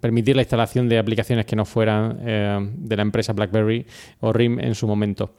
permitir 0.00 0.36
la 0.36 0.42
instalación 0.42 0.88
de 0.88 0.98
aplicaciones 0.98 1.46
que 1.46 1.56
no 1.56 1.64
fueran 1.64 2.18
eh, 2.20 2.58
de 2.76 2.96
la 2.96 3.02
empresa 3.02 3.32
BlackBerry 3.32 3.86
o 4.20 4.32
RIM 4.32 4.60
en 4.60 4.74
su 4.74 4.86
momento. 4.86 5.32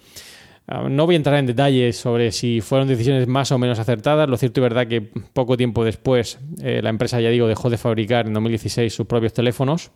Ah, 0.67 0.88
no 0.89 1.05
voy 1.05 1.13
a 1.13 1.17
entrar 1.17 1.38
en 1.38 1.46
detalles 1.46 1.98
sobre 1.98 2.32
si 2.32 2.62
fueron 2.62 2.88
decisiones 2.88 3.27
más 3.27 3.51
o 3.51 3.60
menos 3.60 3.77
acertadas. 3.77 4.27
Lo 4.27 4.38
cierto 4.38 4.60
y 4.60 4.63
verdad 4.63 4.88
que 4.88 5.01
poco 5.01 5.55
tiempo 5.55 5.84
después 5.84 6.39
la 6.58 6.89
empresa, 6.89 7.22
ya 7.22 7.29
digo, 7.29 7.48
dejó 7.48 7.70
de 7.70 7.77
fabricar 7.77 8.25
en 8.25 8.34
2016 8.34 8.91
sus 8.91 9.05
propios 9.05 9.32
teléfonos. 9.34 9.91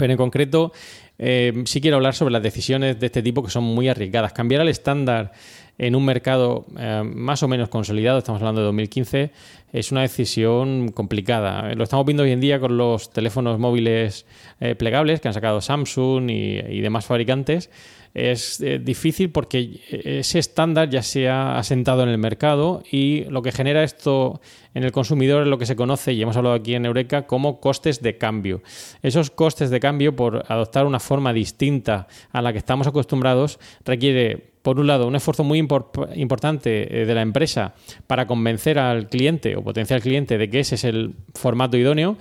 Pero 0.00 0.14
en 0.14 0.16
concreto 0.16 0.72
eh, 1.18 1.62
sí 1.66 1.82
quiero 1.82 1.98
hablar 1.98 2.14
sobre 2.14 2.32
las 2.32 2.42
decisiones 2.42 2.98
de 2.98 3.04
este 3.04 3.22
tipo 3.22 3.42
que 3.42 3.50
son 3.50 3.64
muy 3.64 3.86
arriesgadas. 3.86 4.32
Cambiar 4.32 4.62
el 4.62 4.68
estándar 4.68 5.32
en 5.76 5.94
un 5.94 6.06
mercado 6.06 6.64
eh, 6.78 7.02
más 7.04 7.42
o 7.42 7.48
menos 7.48 7.68
consolidado, 7.68 8.18
estamos 8.18 8.40
hablando 8.40 8.62
de 8.62 8.66
2015, 8.68 9.30
es 9.74 9.92
una 9.92 10.00
decisión 10.00 10.90
complicada. 10.92 11.74
Lo 11.74 11.84
estamos 11.84 12.06
viendo 12.06 12.22
hoy 12.22 12.32
en 12.32 12.40
día 12.40 12.58
con 12.60 12.78
los 12.78 13.10
teléfonos 13.12 13.58
móviles 13.58 14.24
eh, 14.58 14.74
plegables 14.74 15.20
que 15.20 15.28
han 15.28 15.34
sacado 15.34 15.60
Samsung 15.60 16.30
y, 16.30 16.80
demás 16.80 17.04
fabricantes. 17.04 17.68
Es 18.12 18.60
eh, 18.60 18.78
difícil 18.78 19.30
porque 19.30 19.80
ese 19.88 20.38
estándar 20.38 20.90
ya 20.90 21.02
se 21.02 21.28
ha 21.28 21.58
asentado 21.58 22.02
en 22.02 22.08
el 22.08 22.18
mercado 22.18 22.82
y 22.90 23.24
lo 23.24 23.42
que 23.42 23.52
genera 23.52 23.84
esto 23.84 24.40
en 24.74 24.84
el 24.84 24.92
consumidor 24.92 25.42
es 25.42 25.48
lo 25.48 25.58
que 25.58 25.66
se 25.66 25.76
conoce, 25.76 26.12
y 26.12 26.22
hemos 26.22 26.36
hablado 26.36 26.54
aquí 26.54 26.74
en 26.74 26.86
Eureka, 26.86 27.26
como 27.26 27.60
costes 27.60 28.02
de 28.02 28.18
cambio. 28.18 28.62
Esos 29.02 29.30
costes 29.30 29.70
de 29.70 29.80
cambio 29.80 30.14
por 30.14 30.44
adoptar 30.48 30.86
una 30.86 31.00
forma 31.00 31.32
distinta 31.32 32.06
a 32.32 32.42
la 32.42 32.52
que 32.52 32.58
estamos 32.58 32.86
acostumbrados 32.86 33.58
requiere 33.84 34.50
por 34.62 34.78
un 34.78 34.86
lado, 34.86 35.06
un 35.06 35.16
esfuerzo 35.16 35.42
muy 35.42 35.58
importante 35.58 37.02
eh, 37.02 37.06
de 37.06 37.14
la 37.14 37.22
empresa 37.22 37.74
para 38.06 38.26
convencer 38.26 38.78
al 38.78 39.08
cliente 39.08 39.56
o 39.56 39.62
potencial 39.62 40.02
cliente 40.02 40.36
de 40.36 40.50
que 40.50 40.60
ese 40.60 40.74
es 40.74 40.84
el 40.84 41.14
formato 41.34 41.78
idóneo 41.78 42.18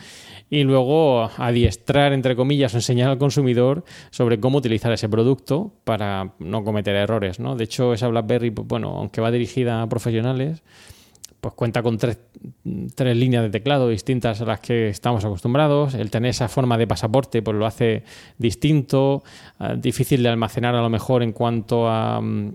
y 0.50 0.64
luego 0.64 1.30
adiestrar, 1.38 2.14
entre 2.14 2.36
comillas, 2.36 2.74
o 2.74 2.78
enseñar 2.78 3.10
al 3.10 3.18
consumidor 3.18 3.84
sobre 4.10 4.40
cómo 4.40 4.58
utilizar 4.58 4.92
ese 4.92 5.08
producto 5.10 5.74
para 5.84 6.34
no 6.40 6.64
cometer 6.64 6.96
errores. 6.96 7.40
¿no? 7.40 7.56
De 7.56 7.66
hecho, 7.66 7.94
esa 7.94 8.08
BlackBerry, 8.08 8.50
bueno, 8.50 8.98
aunque 8.98 9.22
va 9.22 9.32
dirigida 9.32 9.82
a 9.82 9.90
profesionales, 9.90 10.64
pues 11.42 11.54
cuenta 11.54 11.82
con 11.82 11.98
tres, 11.98 12.18
líneas 12.98 13.44
de 13.44 13.50
teclado 13.50 13.88
distintas 13.88 14.42
a 14.42 14.46
las 14.46 14.60
que 14.60 14.90
estamos 14.90 15.24
acostumbrados. 15.24 15.94
El 15.94 16.12
tener 16.12 16.32
esa 16.32 16.50
forma 16.50 16.78
de 16.78 16.86
pasaporte 16.86 17.42
pues 17.42 17.56
lo 17.56 17.66
hace 17.66 18.04
distinto, 18.38 19.24
eh, 19.60 19.76
difícil 19.78 20.22
de 20.22 20.30
almacenar 20.30 20.76
a 20.76 20.82
lo 20.82 20.90
mejor 20.90 21.24
en 21.24 21.32
cuanto 21.32 21.88
a, 21.88 22.20
mm, 22.20 22.54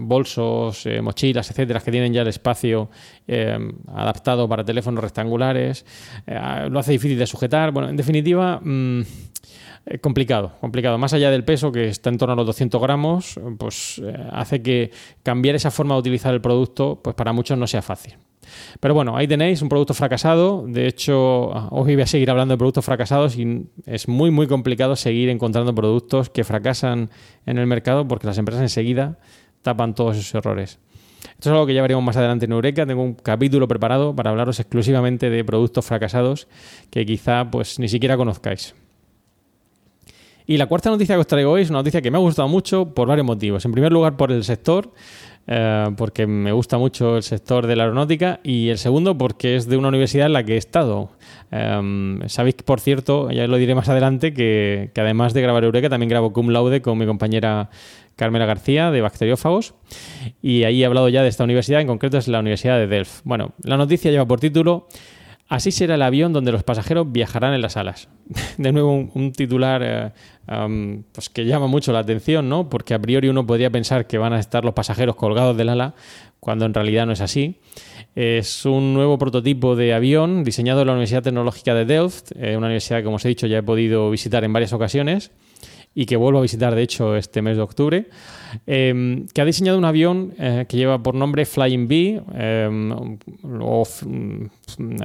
bolsos, 0.00 0.84
eh, 0.86 1.00
mochilas, 1.00 1.50
etcétera, 1.50 1.80
que 1.80 1.90
tienen 1.90 2.12
ya 2.12 2.22
el 2.22 2.28
espacio 2.28 2.90
eh, 3.26 3.58
adaptado 3.88 4.48
para 4.48 4.64
teléfonos 4.64 5.02
rectangulares. 5.02 5.84
lo 6.68 6.78
hace 6.78 6.92
difícil 6.92 7.18
de 7.18 7.26
sujetar. 7.26 7.72
Bueno, 7.72 7.88
en 7.88 7.96
definitiva... 7.96 8.60
Mm, 8.62 9.02
complicado, 10.00 10.52
complicado. 10.60 10.98
Más 10.98 11.12
allá 11.12 11.30
del 11.30 11.44
peso, 11.44 11.70
que 11.70 11.86
está 11.88 12.10
en 12.10 12.18
torno 12.18 12.32
a 12.32 12.36
los 12.36 12.46
200 12.46 12.82
gramos, 12.82 13.38
pues 13.56 14.02
hace 14.32 14.60
que 14.60 14.90
cambiar 15.22 15.54
esa 15.54 15.70
forma 15.70 15.94
de 15.94 16.00
utilizar 16.00 16.34
el 16.34 16.40
producto, 16.40 17.00
pues 17.02 17.14
para 17.14 17.32
muchos 17.32 17.56
no 17.56 17.68
sea 17.68 17.82
fácil. 17.82 18.16
Pero 18.80 18.94
bueno, 18.94 19.16
ahí 19.16 19.26
tenéis 19.26 19.62
un 19.62 19.68
producto 19.68 19.94
fracasado. 19.94 20.64
De 20.66 20.86
hecho, 20.86 21.48
hoy 21.70 21.94
voy 21.94 22.02
a 22.02 22.06
seguir 22.06 22.30
hablando 22.30 22.54
de 22.54 22.58
productos 22.58 22.84
fracasados 22.84 23.36
y 23.36 23.66
es 23.86 24.08
muy, 24.08 24.30
muy 24.30 24.46
complicado 24.46 24.96
seguir 24.96 25.28
encontrando 25.28 25.74
productos 25.74 26.30
que 26.30 26.44
fracasan 26.44 27.10
en 27.46 27.58
el 27.58 27.66
mercado 27.66 28.06
porque 28.06 28.26
las 28.26 28.38
empresas 28.38 28.62
enseguida 28.62 29.18
tapan 29.62 29.94
todos 29.94 30.16
esos 30.16 30.34
errores. 30.34 30.78
Esto 31.30 31.50
es 31.50 31.52
algo 31.52 31.66
que 31.66 31.74
ya 31.74 31.82
veremos 31.82 32.04
más 32.04 32.16
adelante 32.16 32.46
en 32.46 32.52
Eureka. 32.52 32.86
Tengo 32.86 33.02
un 33.02 33.14
capítulo 33.14 33.68
preparado 33.68 34.14
para 34.14 34.30
hablaros 34.30 34.60
exclusivamente 34.60 35.28
de 35.28 35.44
productos 35.44 35.84
fracasados 35.84 36.48
que 36.90 37.04
quizá 37.04 37.50
pues 37.50 37.78
ni 37.78 37.88
siquiera 37.88 38.16
conozcáis. 38.16 38.74
Y 40.46 40.56
la 40.58 40.66
cuarta 40.66 40.90
noticia 40.90 41.16
que 41.16 41.20
os 41.20 41.26
traigo 41.26 41.50
hoy 41.50 41.62
es 41.62 41.70
una 41.70 41.80
noticia 41.80 42.00
que 42.00 42.10
me 42.10 42.18
ha 42.18 42.20
gustado 42.20 42.48
mucho 42.48 42.94
por 42.94 43.08
varios 43.08 43.26
motivos. 43.26 43.64
En 43.64 43.72
primer 43.72 43.92
lugar, 43.92 44.16
por 44.16 44.30
el 44.30 44.44
sector. 44.44 44.92
Eh, 45.48 45.90
porque 45.96 46.26
me 46.26 46.50
gusta 46.50 46.76
mucho 46.76 47.16
el 47.16 47.22
sector 47.22 47.68
de 47.68 47.76
la 47.76 47.84
aeronáutica 47.84 48.40
y 48.42 48.68
el 48.68 48.78
segundo 48.78 49.16
porque 49.16 49.54
es 49.54 49.68
de 49.68 49.76
una 49.76 49.88
universidad 49.88 50.26
en 50.26 50.32
la 50.32 50.44
que 50.44 50.54
he 50.54 50.56
estado. 50.56 51.10
Em, 51.52 52.20
sabéis, 52.28 52.56
por 52.64 52.80
cierto, 52.80 53.30
ya 53.30 53.46
lo 53.46 53.56
diré 53.56 53.76
más 53.76 53.88
adelante, 53.88 54.34
que, 54.34 54.90
además 54.96 55.34
de 55.34 55.42
grabar 55.42 55.62
Eureka 55.62 55.88
también 55.88 56.08
grabo 56.08 56.32
Cum 56.32 56.48
Laude 56.48 56.82
con 56.82 56.98
mi 56.98 57.06
compañera 57.06 57.70
Carmela 58.16 58.46
García 58.46 58.90
de 58.90 59.02
Bacteriófagos 59.02 59.74
y 60.42 60.64
ahí 60.64 60.82
he 60.82 60.86
hablado 60.86 61.08
ya 61.08 61.22
de 61.22 61.28
esta 61.28 61.44
universidad, 61.44 61.80
en 61.80 61.86
concreto 61.86 62.18
es 62.18 62.26
la 62.26 62.40
Universidad 62.40 62.78
de 62.78 62.88
Delft. 62.88 63.20
Bueno, 63.24 63.52
la 63.62 63.76
noticia 63.76 64.10
lleva 64.10 64.26
por 64.26 64.40
título 64.40 64.88
Así 65.48 65.70
será 65.70 65.94
el 65.94 66.02
avión 66.02 66.32
donde 66.32 66.50
los 66.50 66.64
pasajeros 66.64 67.10
viajarán 67.10 67.54
en 67.54 67.62
las 67.62 67.76
alas. 67.76 68.08
De 68.58 68.72
nuevo, 68.72 69.08
un, 69.14 69.32
titular 69.32 69.80
eh, 69.84 71.02
pues 71.12 71.28
que 71.28 71.44
llama 71.44 71.68
mucho 71.68 71.92
la 71.92 72.00
atención, 72.00 72.48
¿no? 72.48 72.68
Porque 72.68 72.94
a 72.94 72.98
priori 72.98 73.28
uno 73.28 73.46
podría 73.46 73.70
pensar 73.70 74.08
que 74.08 74.18
van 74.18 74.32
a 74.32 74.40
estar 74.40 74.64
los 74.64 74.74
pasajeros 74.74 75.14
colgados 75.14 75.56
del 75.56 75.68
ala, 75.68 75.94
cuando 76.40 76.64
en 76.64 76.74
realidad 76.74 77.06
no 77.06 77.12
es 77.12 77.20
así. 77.20 77.60
Es 78.16 78.64
un 78.64 78.94
nuevo 78.94 79.18
prototipo 79.18 79.76
de 79.76 79.94
avión 79.94 80.42
diseñado 80.42 80.80
en 80.80 80.88
la 80.88 80.92
Universidad 80.94 81.22
Tecnológica 81.22 81.74
de 81.74 81.84
Delft, 81.84 82.32
eh, 82.34 82.56
una 82.56 82.66
universidad 82.66 82.98
que, 82.98 83.04
como 83.04 83.16
os 83.16 83.24
he 83.24 83.28
dicho, 83.28 83.46
ya 83.46 83.58
he 83.58 83.62
podido 83.62 84.10
visitar 84.10 84.42
en 84.42 84.52
varias 84.52 84.72
ocasiones 84.72 85.30
y 85.94 86.04
que 86.04 86.16
vuelvo 86.16 86.40
a 86.40 86.42
visitar, 86.42 86.74
de 86.74 86.82
hecho, 86.82 87.16
este 87.16 87.40
mes 87.40 87.56
de 87.56 87.62
octubre, 87.62 88.06
em, 88.66 89.26
que 89.28 89.40
ha 89.40 89.46
diseñado 89.46 89.78
un 89.78 89.86
avión 89.86 90.34
eh, 90.38 90.66
que 90.68 90.76
lleva 90.76 91.02
por 91.02 91.14
nombre 91.14 91.46
Flying 91.46 91.88
Bee, 91.88 92.20
em, 92.34 93.18
o 93.60 93.84
mm, 94.78 94.96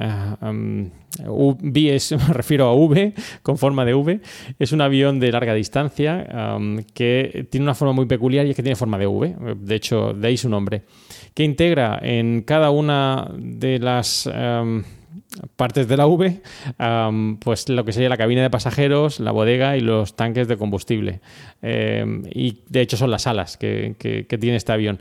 em, 0.42 0.90
es, 1.74 2.12
me 2.28 2.34
refiero 2.34 2.66
a 2.66 2.74
V, 2.74 3.14
con 3.42 3.58
forma 3.58 3.84
de 3.84 3.94
V. 3.94 4.20
Es 4.58 4.72
un 4.72 4.80
avión 4.80 5.20
de 5.20 5.32
larga 5.32 5.54
distancia 5.54 6.26
que 6.94 7.46
tiene 7.50 7.64
una 7.64 7.74
forma 7.74 7.92
muy 7.92 8.06
peculiar 8.06 8.46
y 8.46 8.50
es 8.50 8.56
que 8.56 8.62
tiene 8.62 8.76
forma 8.76 8.98
de 8.98 9.06
V, 9.06 9.36
de 9.56 9.74
hecho, 9.74 10.12
de 10.12 10.28
ahí 10.28 10.36
su 10.36 10.48
nombre, 10.48 10.82
que 11.34 11.44
integra 11.44 11.98
en 12.02 12.42
cada 12.42 12.70
una 12.70 13.30
de 13.36 13.78
las 13.78 14.28
partes 15.56 15.88
de 15.88 15.96
la 15.96 16.06
V, 16.06 16.40
pues 17.40 17.68
lo 17.68 17.84
que 17.84 17.92
sería 17.92 18.08
la 18.08 18.16
cabina 18.16 18.42
de 18.42 18.50
pasajeros, 18.50 19.20
la 19.20 19.30
bodega 19.32 19.76
y 19.76 19.80
los 19.80 20.16
tanques 20.16 20.48
de 20.48 20.56
combustible. 20.56 21.20
Em, 21.62 22.24
y 22.32 22.60
de 22.68 22.80
hecho 22.80 22.96
son 22.96 23.10
las 23.10 23.26
alas 23.26 23.56
que, 23.56 23.94
tiene 24.40 24.56
este 24.56 24.72
avión. 24.72 25.00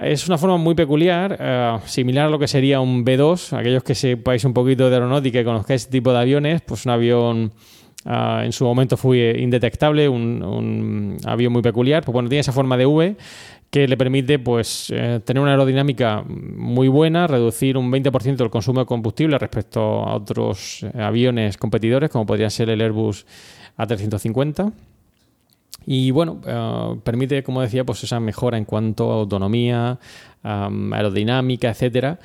Es 0.00 0.28
una 0.28 0.38
forma 0.38 0.56
muy 0.56 0.74
peculiar, 0.74 1.36
eh, 1.40 1.78
similar 1.86 2.26
a 2.26 2.30
lo 2.30 2.38
que 2.38 2.48
sería 2.48 2.80
un 2.80 3.04
B2. 3.04 3.56
Aquellos 3.58 3.82
que 3.82 3.94
sepáis 3.94 4.44
un 4.44 4.54
poquito 4.54 4.88
de 4.88 4.96
aeronáutica 4.96 5.40
y 5.40 5.44
conozcáis 5.44 5.82
este 5.82 5.92
tipo 5.92 6.12
de 6.12 6.18
aviones, 6.18 6.62
pues 6.62 6.86
un 6.86 6.92
avión 6.92 7.52
Ah, 8.04 8.42
en 8.44 8.52
su 8.52 8.64
momento 8.64 8.96
fue 8.96 9.36
indetectable, 9.38 10.08
un, 10.08 11.18
avión 11.24 11.52
muy 11.52 11.62
peculiar. 11.62 12.04
Pues 12.04 12.12
bueno, 12.12 12.28
tiene 12.28 12.40
esa 12.40 12.52
forma 12.52 12.76
de 12.76 12.86
V 12.86 13.16
que 13.70 13.86
le 13.86 13.96
permite 13.98 14.38
pues, 14.38 14.90
eh, 14.90 15.20
tener 15.24 15.42
una 15.42 15.50
aerodinámica 15.52 16.24
muy 16.26 16.88
buena, 16.88 17.26
reducir 17.26 17.76
un 17.76 17.90
20% 17.92 18.42
el 18.42 18.50
consumo 18.50 18.80
de 18.80 18.86
combustible 18.86 19.36
respecto 19.36 19.80
a 19.80 20.14
otros 20.14 20.86
aviones 20.94 21.58
competidores, 21.58 22.08
como 22.08 22.24
podría 22.24 22.48
ser 22.48 22.70
el 22.70 22.80
Airbus 22.80 23.26
A350. 23.76 24.72
Y 25.90 26.10
bueno, 26.10 26.38
eh, 26.46 27.00
permite, 27.02 27.42
como 27.42 27.62
decía, 27.62 27.82
pues 27.84 28.04
esa 28.04 28.20
mejora 28.20 28.58
en 28.58 28.66
cuanto 28.66 29.10
a 29.10 29.14
autonomía, 29.14 29.98
aerodinámica, 30.42 31.70
etcétera 31.70 32.18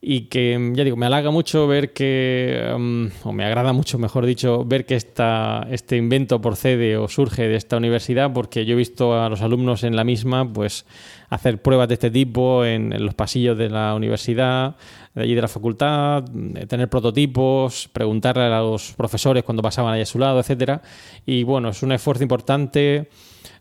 y 0.00 0.22
que, 0.22 0.72
ya 0.74 0.84
digo, 0.84 0.96
me 0.96 1.06
halaga 1.06 1.32
mucho 1.32 1.66
ver 1.66 1.92
que, 1.92 2.72
um, 2.74 3.10
o 3.24 3.32
me 3.32 3.44
agrada 3.44 3.72
mucho, 3.72 3.98
mejor 3.98 4.26
dicho, 4.26 4.64
ver 4.64 4.86
que 4.86 4.94
esta, 4.94 5.66
este 5.72 5.96
invento 5.96 6.40
procede 6.40 6.96
o 6.96 7.08
surge 7.08 7.48
de 7.48 7.56
esta 7.56 7.76
universidad, 7.76 8.32
porque 8.32 8.64
yo 8.64 8.74
he 8.74 8.76
visto 8.76 9.20
a 9.20 9.28
los 9.28 9.42
alumnos 9.42 9.82
en 9.82 9.96
la 9.96 10.04
misma, 10.04 10.50
pues, 10.52 10.86
hacer 11.30 11.60
pruebas 11.60 11.88
de 11.88 11.94
este 11.94 12.12
tipo 12.12 12.64
en, 12.64 12.90
los 13.04 13.14
pasillos 13.14 13.58
de 13.58 13.70
la 13.70 13.94
universidad, 13.94 14.76
de 15.14 15.22
allí 15.22 15.34
de 15.34 15.42
la 15.42 15.48
facultad, 15.48 16.24
tener 16.68 16.88
prototipos, 16.88 17.88
preguntarle 17.92 18.44
a 18.44 18.60
los 18.60 18.92
profesores 18.92 19.42
cuando 19.42 19.62
pasaban 19.62 19.94
allá 19.94 20.04
a 20.04 20.06
su 20.06 20.20
lado, 20.20 20.38
etcétera. 20.38 20.80
Y 21.26 21.42
bueno, 21.42 21.70
es 21.70 21.82
un 21.82 21.90
esfuerzo 21.90 22.22
importante 22.22 23.08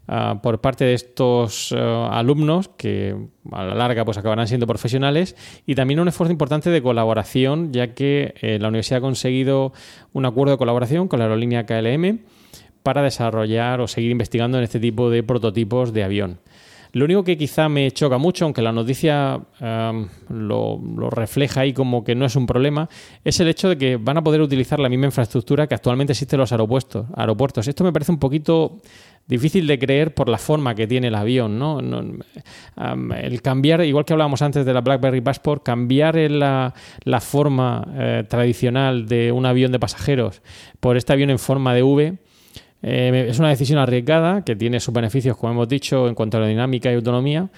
Ah, 0.10 0.40
por 0.42 0.62
parte 0.62 0.86
de 0.86 0.94
estos 0.94 1.74
eh, 1.74 1.78
alumnos 1.78 2.70
que 2.70 3.14
a 3.52 3.64
la 3.66 3.76
larga 3.76 4.06
pues 4.06 4.18
acabarán 4.18 4.48
siendo 4.48 4.66
profesionales 4.66 5.36
y 5.66 5.76
también 5.76 6.00
un 6.00 6.08
esfuerzo 6.08 6.32
importante 6.32 6.70
de 6.70 6.82
colaboración 6.82 7.74
ya 7.74 7.94
que 7.94 8.34
eh, 8.40 8.58
la 8.58 8.70
universidad 8.70 9.00
ha 9.00 9.02
conseguido 9.02 9.74
un 10.14 10.26
acuerdo 10.26 10.54
de 10.54 10.58
colaboración 10.58 11.10
con 11.10 11.20
la 11.20 11.26
aerolínea 11.26 11.66
KLM 11.66 12.22
para 12.84 13.02
desarrollar 13.02 13.82
o 13.82 13.88
seguir 13.90 14.12
investigando 14.12 14.58
en 14.58 14.64
este 14.64 14.80
tipo 14.80 15.10
de 15.10 15.24
prototipos 15.24 15.92
de 15.92 16.06
avión. 16.06 16.40
Lo 16.94 17.04
único 17.04 17.26
que 17.26 17.38
quizá 17.38 17.68
me 17.68 17.92
choca 17.92 18.18
mucho, 18.18 18.46
aunque 18.46 18.62
la 18.62 18.72
noticia 18.72 19.42
lo, 19.60 20.82
lo, 20.82 21.10
refleja 21.10 21.62
ahí 21.62 21.74
como 21.74 22.06
que 22.06 22.16
no 22.16 22.26
es 22.26 22.36
un 22.38 22.48
problema, 22.48 22.88
es 23.26 23.40
el 23.42 23.50
hecho 23.50 23.68
de 23.68 23.78
que 23.78 23.98
van 23.98 24.18
a 24.18 24.24
poder 24.24 24.40
utilizar 24.42 24.80
la 24.80 24.88
misma 24.88 25.08
infraestructura 25.08 25.68
que 25.68 25.76
actualmente 25.76 26.14
existe 26.14 26.38
en 26.38 26.40
los 26.40 26.52
aeropuertos. 26.54 27.06
aeropuertos. 27.14 27.68
Esto 27.68 27.84
me 27.84 27.92
parece 27.92 28.14
un 28.14 28.20
poquito 28.20 28.78
difícil 29.27 29.67
de 29.67 29.77
creer 29.77 30.13
por 30.13 30.29
la 30.29 30.38
forma 30.38 30.74
que 30.74 30.88
tiene 30.88 31.07
el 31.07 31.15
avión, 31.15 31.60
¿no? 31.60 31.79
el 31.79 33.41
cambiar, 33.41 33.84
igual 33.84 34.05
que 34.05 34.13
hablábamos 34.13 34.41
antes 34.41 34.65
de 34.65 34.74
la 34.74 34.81
BlackBerry 34.81 35.22
Passport, 35.22 35.63
cambiar 35.63 36.15
la, 36.15 36.74
forma 37.19 37.86
eh, 37.96 38.24
tradicional 38.27 39.07
de 39.07 39.31
un 39.31 39.46
avión 39.46 39.72
de 39.72 39.79
pasajeros 39.79 40.41
por 40.79 40.96
este 40.96 41.13
avión 41.13 41.29
en 41.29 41.39
forma 41.39 41.74
de 41.74 41.84
V, 41.84 42.17
eh, 42.84 43.25
es 43.29 43.39
una 43.39 43.50
decisión 43.50 43.79
arriesgada 43.79 44.43
que 44.43 44.55
tiene 44.55 44.79
sus 44.79 44.93
beneficios, 44.93 45.36
como 45.36 45.53
hemos 45.53 45.67
dicho, 45.67 46.07
en 46.07 46.15
cuanto 46.15 46.38
a 46.38 46.41
la 46.41 46.48
dinámica 46.48 46.91
y 46.91 46.96
autonomía, 46.96 47.50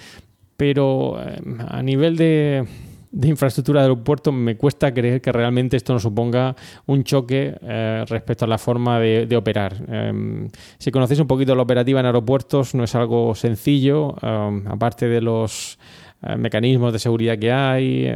pero 0.58 1.22
eh, 1.22 1.40
a 1.68 1.84
nivel 1.84 2.16
de, 2.16 2.66
de 3.12 3.28
infraestructura 3.28 3.82
de 3.82 3.86
aeropuerto, 3.86 4.32
me 4.32 4.56
cuesta 4.56 4.94
creer 4.94 5.22
que 5.22 5.32
realmente 5.32 5.78
esto 5.78 5.94
nos 5.94 6.04
suponga 6.04 6.56
un 6.86 7.04
choque 7.04 7.56
eh, 7.62 8.06
respecto 8.08 8.46
a 8.46 8.48
la 8.48 8.58
forma 8.58 9.00
de, 9.00 9.36
operar. 9.36 9.76
Em, 9.88 10.48
si 10.78 10.92
conocéis 10.92 11.20
un 11.20 11.28
poquito 11.28 11.56
la 11.56 11.64
operativa 11.64 12.00
en 12.00 12.06
aeropuertos, 12.06 12.76
no 12.76 12.84
es 12.84 12.94
algo 12.96 13.34
sencillo, 13.36 14.16
em, 14.22 14.68
aparte 14.68 15.08
de 15.08 15.22
los 15.22 15.80
eh, 16.22 16.36
mecanismos 16.36 16.94
de 16.94 17.00
seguridad 17.00 17.40
que 17.40 17.52
hay, 17.52 18.14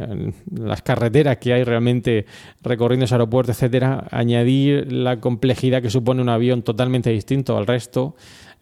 las 0.52 0.82
carreteras 0.82 1.38
que 1.38 1.54
hay 1.54 1.64
realmente 1.64 2.26
recorriendo 2.62 3.06
ese 3.06 3.14
aeropuerto, 3.14 3.52
etcétera, 3.52 4.06
añadir 4.10 4.92
la 4.92 5.20
complejidad 5.20 5.82
que 5.82 5.90
supone 5.90 6.20
un 6.20 6.28
avión 6.28 6.62
totalmente 6.62 7.10
distinto 7.10 7.56
al 7.56 7.66
resto 7.66 8.14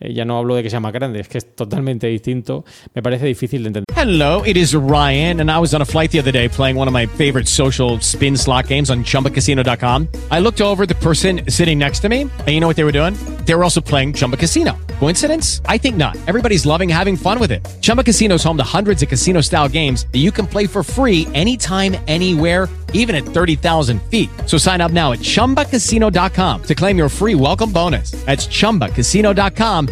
Eh, 0.02 0.12
ya 0.12 0.24
no 0.24 0.36
hablo 0.36 0.56
de 0.56 0.62
que 0.62 0.70
sea 0.70 0.80
más 0.80 0.92
grande, 0.92 1.20
es 1.20 1.28
que 1.28 1.38
es 1.38 1.54
totalmente 1.54 2.08
distinto, 2.08 2.64
me 2.94 3.02
parece 3.02 3.26
difícil 3.26 3.62
de 3.62 3.68
entender. 3.68 3.84
Hello, 3.94 4.42
it 4.44 4.56
is 4.56 4.74
Ryan, 4.74 5.40
and 5.40 5.50
I 5.50 5.58
was 5.58 5.74
on 5.74 5.80
a 5.80 5.84
flight 5.84 6.10
the 6.10 6.18
other 6.18 6.32
day 6.32 6.48
playing 6.48 6.76
one 6.76 6.88
of 6.88 6.92
my 6.92 7.06
favorite 7.06 7.46
social 7.46 8.00
spin 8.00 8.36
slot 8.36 8.66
games 8.66 8.90
on 8.90 9.04
chumbacasino.com. 9.04 10.08
I 10.30 10.40
looked 10.40 10.60
over 10.60 10.86
the 10.86 10.96
person 10.96 11.42
sitting 11.48 11.78
next 11.78 12.00
to 12.00 12.08
me, 12.08 12.22
and 12.22 12.48
you 12.48 12.58
know 12.58 12.66
what 12.66 12.74
they 12.74 12.84
were 12.84 12.92
doing? 12.92 13.14
They 13.44 13.54
were 13.54 13.62
also 13.62 13.80
playing 13.80 14.14
Chumba 14.14 14.36
Casino. 14.36 14.76
Coincidence? 14.98 15.60
I 15.66 15.78
think 15.78 15.96
not. 15.96 16.16
Everybody's 16.26 16.66
loving 16.66 16.88
having 16.88 17.16
fun 17.16 17.38
with 17.38 17.52
it. 17.52 17.66
Chumba 17.80 18.02
Casino 18.02 18.36
is 18.36 18.44
home 18.44 18.56
to 18.56 18.64
hundreds 18.64 19.02
of 19.02 19.08
casino 19.08 19.40
style 19.40 19.68
games 19.68 20.06
that 20.12 20.18
you 20.18 20.32
can 20.32 20.46
play 20.46 20.66
for 20.66 20.82
free 20.82 21.28
anytime, 21.34 21.96
anywhere, 22.08 22.68
even 22.92 23.14
at 23.14 23.24
30,000 23.24 24.00
feet. 24.10 24.30
So 24.46 24.58
sign 24.58 24.80
up 24.80 24.90
now 24.90 25.12
at 25.12 25.20
chumbacasino.com 25.20 26.62
to 26.62 26.74
claim 26.74 26.98
your 26.98 27.08
free 27.08 27.34
welcome 27.34 27.72
bonus. 27.72 28.12
That's 28.26 28.46
chumbacasino.com 28.46 29.91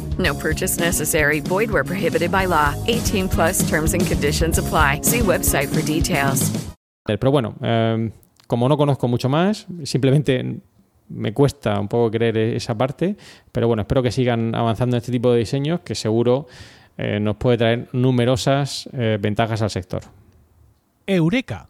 No 0.17 0.33
purchase 0.33 0.79
necessary. 0.79 1.39
Void 1.39 1.71
where 1.71 1.83
prohibited 1.83 2.31
by 2.31 2.47
law. 2.47 2.75
18 2.87 3.29
plus 3.29 3.67
terms 3.69 3.93
and 3.93 4.05
conditions 4.05 4.57
apply. 4.57 5.01
See 5.03 5.19
website 5.19 5.67
for 5.67 5.81
details. 5.81 6.51
Pero 7.05 7.31
bueno, 7.31 7.55
eh, 7.61 8.11
como 8.47 8.67
no 8.67 8.77
conozco 8.77 9.07
mucho 9.07 9.29
más, 9.29 9.65
simplemente 9.83 10.61
me 11.09 11.33
cuesta 11.33 11.79
un 11.79 11.87
poco 11.87 12.11
creer 12.11 12.37
esa 12.37 12.77
parte, 12.77 13.15
pero 13.51 13.67
bueno, 13.67 13.81
espero 13.81 14.03
que 14.03 14.11
sigan 14.11 14.55
avanzando 14.55 14.95
en 14.95 14.99
este 14.99 15.11
tipo 15.11 15.31
de 15.31 15.39
diseños 15.39 15.81
que 15.81 15.95
seguro 15.95 16.47
eh, 16.97 17.19
nos 17.19 17.35
puede 17.37 17.57
traer 17.57 17.89
numerosas 17.93 18.89
eh, 18.93 19.17
ventajas 19.19 19.61
al 19.61 19.69
sector. 19.69 20.03
Eureka. 21.07 21.67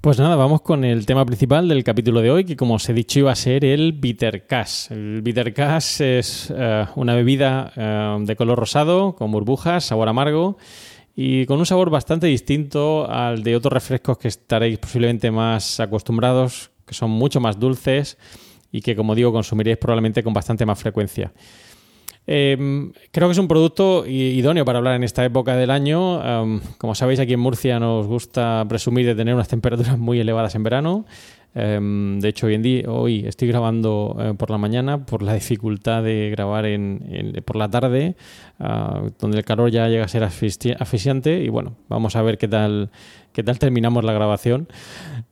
Pues 0.00 0.16
nada, 0.20 0.36
vamos 0.36 0.62
con 0.62 0.84
el 0.84 1.06
tema 1.06 1.26
principal 1.26 1.66
del 1.66 1.82
capítulo 1.82 2.20
de 2.20 2.30
hoy, 2.30 2.44
que 2.44 2.56
como 2.56 2.74
os 2.74 2.88
he 2.88 2.94
dicho 2.94 3.18
iba 3.18 3.32
a 3.32 3.34
ser 3.34 3.64
el 3.64 3.92
Bitter 3.92 4.46
Cash. 4.46 4.92
El 4.92 5.22
Bitter 5.22 5.52
Cash 5.52 6.00
es 6.02 6.54
eh, 6.56 6.86
una 6.94 7.16
bebida 7.16 7.72
de 8.20 8.36
color 8.36 8.60
rosado, 8.60 9.16
con 9.16 9.32
burbujas, 9.32 9.86
sabor 9.86 10.08
amargo 10.08 10.56
y 11.16 11.46
con 11.46 11.58
un 11.58 11.66
sabor 11.66 11.90
bastante 11.90 12.28
distinto 12.28 13.10
al 13.10 13.42
de 13.42 13.56
otros 13.56 13.72
refrescos 13.72 14.18
que 14.18 14.28
estaréis 14.28 14.78
posiblemente 14.78 15.32
más 15.32 15.80
acostumbrados, 15.80 16.70
que 16.86 16.94
son 16.94 17.10
mucho 17.10 17.40
más 17.40 17.58
dulces 17.58 18.18
y 18.70 18.82
que, 18.82 18.94
como 18.94 19.16
digo, 19.16 19.32
consumiréis 19.32 19.78
probablemente 19.78 20.22
con 20.22 20.32
bastante 20.32 20.64
más 20.64 20.78
frecuencia. 20.78 21.32
Em, 22.30 22.92
creo 23.10 23.26
que 23.26 23.32
es 23.32 23.38
un 23.38 23.48
producto 23.48 24.04
idóneo 24.06 24.66
para 24.66 24.76
hablar 24.76 24.96
en 24.96 25.02
esta 25.02 25.24
época 25.24 25.56
del 25.56 25.70
año. 25.70 26.22
Em, 26.22 26.60
como 26.76 26.94
sabéis, 26.94 27.20
aquí 27.20 27.32
en 27.32 27.40
Murcia 27.40 27.80
nos 27.80 28.06
gusta 28.06 28.66
presumir 28.68 29.06
de 29.06 29.14
tener 29.14 29.34
unas 29.34 29.48
temperaturas 29.48 29.98
muy 29.98 30.20
elevadas 30.20 30.54
en 30.54 30.62
verano. 30.62 31.06
Em, 31.60 32.20
de 32.20 32.28
hecho, 32.28 32.46
hoy 32.46 32.54
en 32.54 32.62
día, 32.62 32.84
hoy 32.86 33.26
estoy 33.26 33.48
grabando 33.48 34.16
eh, 34.20 34.34
por 34.38 34.48
la 34.48 34.58
mañana 34.58 35.04
por 35.04 35.24
la 35.24 35.34
dificultad 35.42 36.04
de 36.04 36.30
grabar 36.30 36.66
en, 36.66 37.42
por 37.44 37.56
la 37.56 37.68
tarde, 37.68 38.14
ah, 38.60 39.02
donde 39.18 39.38
el 39.38 39.44
calor 39.44 39.68
ya 39.68 39.88
llega 39.88 40.04
a 40.04 40.08
ser 40.08 40.22
asfixiante. 40.22 41.42
Y 41.42 41.48
bueno, 41.48 41.74
vamos 41.88 42.14
a 42.14 42.22
ver 42.22 42.38
qué 42.38 42.46
tal, 42.46 42.90
qué 43.32 43.42
tal 43.42 43.58
terminamos 43.58 44.04
la 44.04 44.12
grabación. 44.12 44.68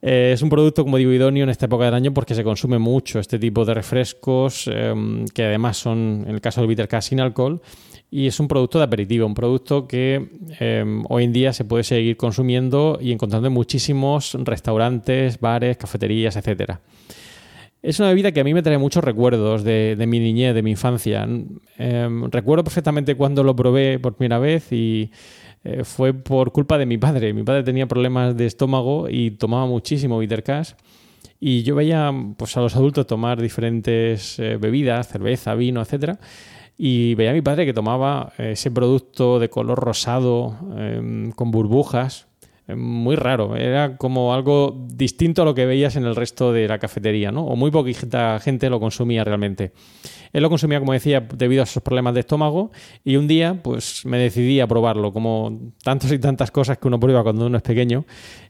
Eh, 0.02 0.32
es 0.34 0.42
un 0.42 0.48
producto, 0.48 0.82
como 0.82 0.96
digo, 0.96 1.12
idóneo 1.12 1.44
en 1.44 1.50
esta 1.50 1.66
época 1.66 1.84
del 1.84 1.94
año 1.94 2.12
porque 2.12 2.34
se 2.34 2.42
consume 2.42 2.80
mucho 2.80 3.20
este 3.20 3.38
tipo 3.38 3.64
de 3.64 3.74
refrescos, 3.74 4.66
em, 4.66 5.26
que 5.26 5.44
además 5.44 5.76
son, 5.76 6.24
en 6.26 6.34
el 6.34 6.40
caso 6.40 6.60
del 6.60 6.66
Bitter 6.68 6.88
sin 7.02 7.20
alcohol 7.20 7.62
y 8.10 8.26
es 8.26 8.38
un 8.38 8.48
producto 8.48 8.78
de 8.78 8.84
aperitivo, 8.84 9.26
un 9.26 9.34
producto 9.34 9.88
que 9.88 10.28
em, 10.60 11.02
hoy 11.08 11.24
en 11.24 11.32
día 11.32 11.52
se 11.52 11.64
puede 11.64 11.82
seguir 11.82 12.16
consumiendo 12.16 12.98
y 13.00 13.12
encontrando 13.12 13.48
en 13.48 13.54
muchísimos 13.54 14.36
restaurantes, 14.44 15.40
bares, 15.40 15.76
cafeterías, 15.76 16.36
etcétera. 16.36 16.80
Es 17.82 18.00
una 18.00 18.08
bebida 18.08 18.32
que 18.32 18.40
a 18.40 18.44
mí 18.44 18.54
me 18.54 18.62
trae 18.62 18.78
muchos 18.78 19.04
recuerdos 19.04 19.62
de, 19.62 19.96
mi 20.08 20.18
niñez, 20.18 20.54
de 20.54 20.62
mi 20.62 20.72
infancia. 20.72 21.28
Em, 21.78 22.30
recuerdo 22.30 22.64
perfectamente 22.64 23.14
cuando 23.16 23.44
lo 23.44 23.54
probé 23.54 23.98
por 23.98 24.14
primera 24.14 24.38
vez 24.38 24.72
y 24.72 25.10
eh, 25.62 25.84
fue 25.84 26.12
por 26.14 26.52
culpa 26.52 26.78
de 26.78 26.86
mi 26.86 26.98
padre. 26.98 27.32
Mi 27.32 27.42
padre 27.42 27.62
tenía 27.62 27.86
problemas 27.86 28.36
de 28.36 28.46
estómago 28.46 29.08
y 29.08 29.32
tomaba 29.32 29.66
muchísimo 29.66 30.18
bitter 30.18 30.42
cash. 30.42 30.72
Y 31.38 31.62
yo 31.64 31.74
veía 31.74 32.12
pues, 32.36 32.56
a 32.56 32.60
los 32.60 32.74
adultos 32.74 33.06
tomar 33.06 33.40
diferentes 33.40 34.38
eh, 34.38 34.56
bebidas, 34.56 35.08
cerveza, 35.08 35.54
vino, 35.54 35.82
etcétera 35.82 36.18
y 36.78 37.14
veía 37.14 37.30
a 37.30 37.34
mi 37.34 37.42
padre 37.42 37.66
que 37.66 37.72
tomaba 37.72 38.32
eh, 38.38 38.52
ese 38.52 38.70
producto 38.70 39.38
de 39.38 39.48
color 39.48 39.78
rosado 39.78 40.56
em, 40.76 41.32
con 41.32 41.50
burbujas 41.50 42.26
muy 42.74 43.14
raro, 43.14 43.54
era 43.54 43.96
como 43.96 44.34
algo 44.34 44.74
distinto 44.88 45.42
a 45.42 45.44
lo 45.44 45.54
que 45.54 45.66
veías 45.66 45.94
en 45.94 46.04
el 46.04 46.16
resto 46.16 46.52
de 46.52 46.66
la 46.66 46.80
cafetería, 46.80 47.30
¿no? 47.30 47.44
O 47.46 47.54
muy 47.54 47.70
poquita 47.70 48.40
gente 48.40 48.68
lo 48.68 48.80
consumía 48.80 49.22
realmente. 49.22 49.72
Él 50.32 50.42
lo 50.42 50.48
consumía, 50.48 50.80
como 50.80 50.92
decía, 50.92 51.20
debido 51.20 51.62
a 51.62 51.64
esos 51.64 51.80
problemas 51.80 52.14
de 52.14 52.20
estómago 52.20 52.72
y 53.04 53.16
un 53.16 53.28
día 53.28 53.60
pues 53.62 54.04
me 54.04 54.18
decidí 54.18 54.58
a 54.58 54.66
probarlo, 54.66 55.12
como 55.12 55.72
tantas 55.84 56.10
y 56.10 56.18
tantas 56.18 56.50
cosas 56.50 56.78
que 56.78 56.88
uno 56.88 56.98
prueba 56.98 57.22
cuando 57.22 57.46
uno 57.46 57.56
es 57.58 57.62
pequeño 57.62 58.04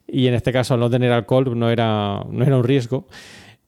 y 0.07 0.29
en 0.29 0.35
este 0.35 0.51
caso 0.51 0.73
al 0.73 0.81
no 0.81 0.89
tener 0.89 1.13
alcohol 1.13 1.59
no 1.59 1.69
era, 1.69 2.25
no 2.31 2.43
era 2.43 2.57
un 2.57 2.65
riesgo. 2.65 3.07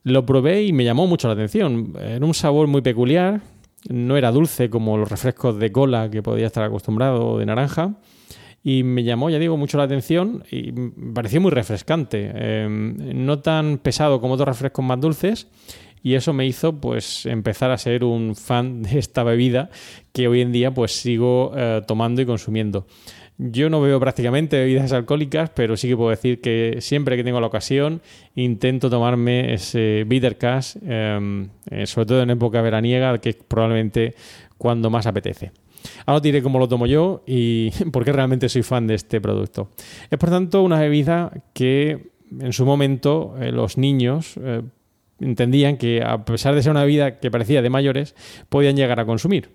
Lo 0.03 0.25
probé 0.25 0.63
y 0.63 0.73
me 0.73 0.85
llamó 0.85 1.07
mucho 1.07 1.29
la 1.29 1.35
atención. 1.35 1.93
Era 2.01 2.25
un 2.25 2.33
sabor 2.33 2.69
muy 2.69 2.81
peculiar, 2.81 3.43
no 3.89 4.17
era 4.17 4.33
dulce 4.33 4.71
como 4.71 4.97
los 4.97 5.09
refrescos 5.09 5.59
de 5.59 5.73
cola 5.73 6.11
que 6.11 6.23
podía 6.23 6.47
estar 6.47 6.65
acostumbrado 6.65 7.39
de 7.39 7.47
naranja 7.47 7.95
y 8.63 8.83
me 8.83 9.05
llamó, 9.05 9.31
ya 9.31 9.39
digo, 9.39 9.57
mucho 9.57 9.79
la 9.79 9.85
atención 9.85 10.45
y 10.51 10.73
me 10.73 11.15
pareció 11.15 11.41
muy 11.41 11.51
refrescante. 11.51 12.31
Em, 12.35 13.25
no 13.25 13.39
tan 13.39 13.79
pesado 13.79 14.21
como 14.21 14.35
otros 14.35 14.49
refrescos 14.49 14.85
más 14.85 15.01
dulces 15.01 15.49
y 16.03 16.15
eso 16.15 16.33
me 16.33 16.47
hizo 16.47 16.81
pues 16.81 17.27
empezar 17.27 17.71
a 17.71 17.79
ser 17.79 18.05
un 18.05 18.35
fan 18.35 18.83
de 18.83 18.99
esta 18.99 19.23
bebida 19.23 19.71
que 20.13 20.29
hoy 20.29 20.41
en 20.41 20.53
día 20.53 20.73
pues 20.75 20.93
sigo 20.93 21.53
eh, 21.57 21.83
tomando 21.87 22.21
y 22.21 22.27
consumiendo. 22.27 22.87
Yo 23.41 23.71
no 23.71 23.81
bebo 23.81 24.01
prácticamente 24.01 24.59
bebidas 24.59 24.93
alcohólicas, 24.93 25.51
pero 25.51 25.77
sí 25.77 25.89
que 25.89 25.97
puedo 25.97 26.11
decir 26.11 26.41
que 26.41 26.79
siempre 26.81 27.17
que 27.17 27.23
tengo 27.23 27.41
la 27.41 27.47
ocasión 27.47 28.03
intento 28.35 28.91
tomarme 28.91 29.55
ese 29.55 30.05
bitter 30.09 30.37
cash, 30.37 30.77
em, 30.83 31.49
eh, 31.71 31.87
sobre 31.87 32.07
todo 32.07 32.23
en 32.23 32.31
época 32.31 32.61
veraniega, 32.63 33.17
que 33.19 33.31
es 33.31 33.37
probablemente 33.37 34.15
cuando 34.57 34.91
más 34.91 35.07
apetece. 35.07 35.53
Ahora 36.05 36.17
os 36.17 36.23
diré 36.23 36.43
cómo 36.43 36.59
lo 36.59 36.67
tomo 36.67 36.87
yo 36.87 37.23
y 37.29 37.71
por 37.93 38.05
qué 38.05 38.13
realmente 38.13 38.49
soy 38.49 38.63
fan 38.63 38.89
de 38.89 38.95
este 38.95 39.21
producto. 39.21 39.71
Es 40.11 40.19
por 40.19 40.31
tanto 40.31 40.65
una 40.65 40.81
bebida 40.81 41.31
que 41.53 42.11
en 42.41 42.53
su 42.53 42.67
momento 42.67 43.37
eh, 43.41 43.53
los 43.53 43.79
niños 43.79 44.35
eh, 44.43 44.63
entendían 45.21 45.77
que 45.77 46.03
a 46.03 46.25
pesar 46.25 46.57
de 46.57 46.63
ser 46.65 46.73
una 46.73 46.83
bebida 46.83 47.21
que 47.21 47.31
parecía 47.31 47.63
de 47.63 47.71
mayores, 47.71 48.17
podían 48.49 48.75
llegar 48.75 48.99
a 48.99 49.07
consumir. 49.07 49.51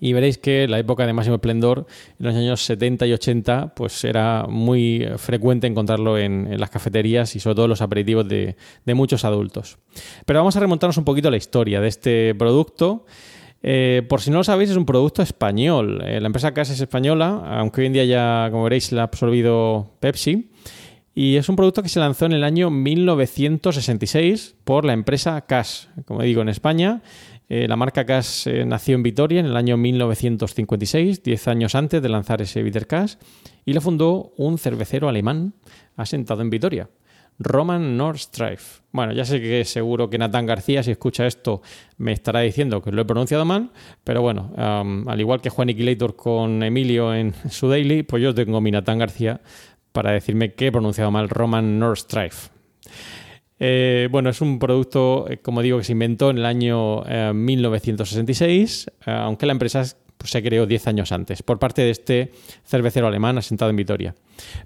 Y 0.00 0.14
veréis 0.14 0.38
que 0.38 0.66
la 0.66 0.78
época 0.78 1.06
de 1.06 1.12
máximo 1.12 1.36
esplendor, 1.36 1.86
en 2.18 2.26
los 2.26 2.34
años 2.34 2.64
70 2.64 3.06
y 3.06 3.12
80, 3.12 3.74
pues 3.74 4.02
era 4.04 4.46
muy 4.48 5.06
frecuente 5.18 5.66
encontrarlo 5.66 6.18
en, 6.18 6.58
las 6.58 6.70
cafeterías 6.70 7.36
y 7.36 7.40
sobre 7.40 7.54
todo 7.54 7.64
en 7.66 7.70
los 7.70 7.82
aperitivos 7.82 8.26
de, 8.26 8.56
muchos 8.86 9.24
adultos. 9.24 9.78
Pero 10.24 10.40
vamos 10.40 10.56
a 10.56 10.60
remontarnos 10.60 10.96
un 10.96 11.04
poquito 11.04 11.28
a 11.28 11.30
la 11.30 11.36
historia 11.36 11.80
de 11.80 11.88
este 11.88 12.34
producto 12.34 13.04
eh, 13.62 14.02
por 14.08 14.22
si 14.22 14.30
no 14.30 14.38
lo 14.38 14.44
sabéis, 14.44 14.70
es 14.70 14.76
un 14.76 14.86
producto 14.86 15.22
español. 15.22 16.02
Eh, 16.04 16.20
la 16.20 16.26
empresa 16.26 16.54
Cash 16.54 16.70
es 16.70 16.80
española, 16.80 17.42
aunque 17.58 17.82
hoy 17.82 17.88
en 17.88 17.92
día 17.92 18.04
ya, 18.04 18.48
como 18.50 18.64
veréis, 18.64 18.90
la 18.92 19.02
ha 19.02 19.04
absorbido 19.04 19.90
Pepsi. 20.00 20.50
Y 21.14 21.36
es 21.36 21.48
un 21.48 21.56
producto 21.56 21.82
que 21.82 21.88
se 21.88 22.00
lanzó 22.00 22.26
en 22.26 22.32
el 22.32 22.44
año 22.44 22.70
1966 22.70 24.54
por 24.64 24.84
la 24.84 24.92
empresa 24.92 25.40
Cash. 25.42 25.86
Como 26.06 26.22
digo, 26.22 26.40
en 26.40 26.48
España, 26.48 27.02
eh, 27.50 27.68
la 27.68 27.76
marca 27.76 28.06
Cash 28.06 28.46
nació 28.64 28.94
en 28.94 29.02
Vitoria 29.02 29.40
en 29.40 29.46
el 29.46 29.56
año 29.56 29.76
1956, 29.76 31.22
10 31.22 31.48
años 31.48 31.74
antes 31.74 32.00
de 32.00 32.08
lanzar 32.08 32.40
ese 32.40 32.62
Bitter 32.62 32.86
Cash, 32.86 33.16
y 33.66 33.74
la 33.74 33.80
fundó 33.80 34.32
un 34.38 34.56
cervecero 34.56 35.08
alemán 35.08 35.52
asentado 35.96 36.40
en 36.40 36.50
Vitoria. 36.50 36.88
Roman 37.40 37.96
Nordstrife. 37.96 38.82
Bueno, 38.92 39.12
ya 39.12 39.24
sé 39.24 39.40
que 39.40 39.64
seguro 39.64 40.10
que 40.10 40.18
Natán 40.18 40.46
García, 40.46 40.82
si 40.82 40.90
escucha 40.90 41.26
esto, 41.26 41.62
me 41.96 42.12
estará 42.12 42.40
diciendo 42.40 42.82
que 42.82 42.92
lo 42.92 43.02
he 43.02 43.04
pronunciado 43.04 43.44
mal, 43.44 43.70
pero 44.04 44.22
bueno, 44.22 44.52
al 44.56 45.20
igual 45.20 45.40
que 45.40 45.50
Juan 45.50 45.70
Iquilator 45.70 46.16
con 46.16 46.62
Emilio 46.62 47.14
en 47.14 47.34
su 47.50 47.68
daily, 47.68 48.02
pues 48.02 48.22
yo 48.22 48.34
tengo 48.34 48.60
mi 48.60 48.70
Natán 48.70 48.98
García 48.98 49.40
para 49.90 50.12
decirme 50.12 50.52
que 50.52 50.68
he 50.68 50.72
pronunciado 50.72 51.10
mal 51.10 51.28
Roman 51.28 51.78
Nordstrife. 51.78 52.50
Eh, 53.62 54.08
bueno, 54.10 54.30
es 54.30 54.40
un 54.40 54.58
producto, 54.58 55.26
eh, 55.28 55.36
como 55.36 55.60
digo, 55.60 55.76
que 55.76 55.84
se 55.84 55.92
inventó 55.92 56.30
en 56.30 56.38
el 56.38 56.46
año 56.46 57.02
1966, 57.34 58.90
eh, 59.06 59.10
aunque 59.10 59.44
la 59.44 59.52
empresa 59.52 59.84
pues, 60.16 60.30
se 60.30 60.42
creó 60.42 60.66
10 60.66 60.86
años 60.86 61.12
antes, 61.12 61.42
por 61.42 61.58
parte 61.58 61.82
de 61.82 61.90
este 61.90 62.32
cervecero 62.64 63.06
alemán 63.06 63.36
asentado 63.36 63.70
en 63.70 63.76
Vitoria. 63.76 64.14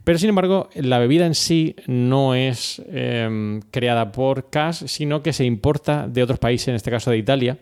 Pero 0.04 0.16
sin 0.16 0.28
embargo, 0.28 0.70
la 0.76 1.00
bebida 1.00 1.26
en 1.26 1.35
sí 1.35 1.74
no 1.88 2.37
es 2.37 2.80
em, 2.88 3.61
creada 3.72 4.12
por 4.12 4.48
Cass, 4.48 4.85
sino 4.87 5.24
que 5.24 5.33
se 5.33 5.44
importa 5.44 6.07
de 6.07 6.22
otros 6.22 6.38
países, 6.38 6.68
en 6.68 6.76
este 6.76 6.92
caso 6.92 7.11
de 7.11 7.18
Italia. 7.18 7.59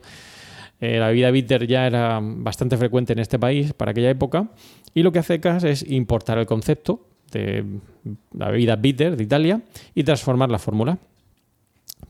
La 0.81 1.07
bebida 1.07 1.31
bitter 1.31 1.69
ya 1.69 1.87
era 1.87 2.19
bastante 2.21 2.77
frecuente 2.77 3.13
en 3.13 3.21
este 3.21 3.39
país 3.39 3.73
para 3.73 3.93
aquella 3.93 4.11
época, 4.11 4.49
y 4.93 5.05
lo 5.05 5.13
que 5.13 5.21
hace 5.21 5.39
Cass 5.39 5.63
es 5.63 5.89
importar 5.89 6.39
el 6.39 6.47
concepto 6.47 7.07
de 7.31 7.65
la 8.37 8.51
bebida 8.51 8.75
bitter 8.75 9.17
de 9.17 9.23
Italia 9.23 9.63
y 9.95 10.03
transformar 10.03 10.51
la 10.51 10.59
fórmula. 10.59 10.99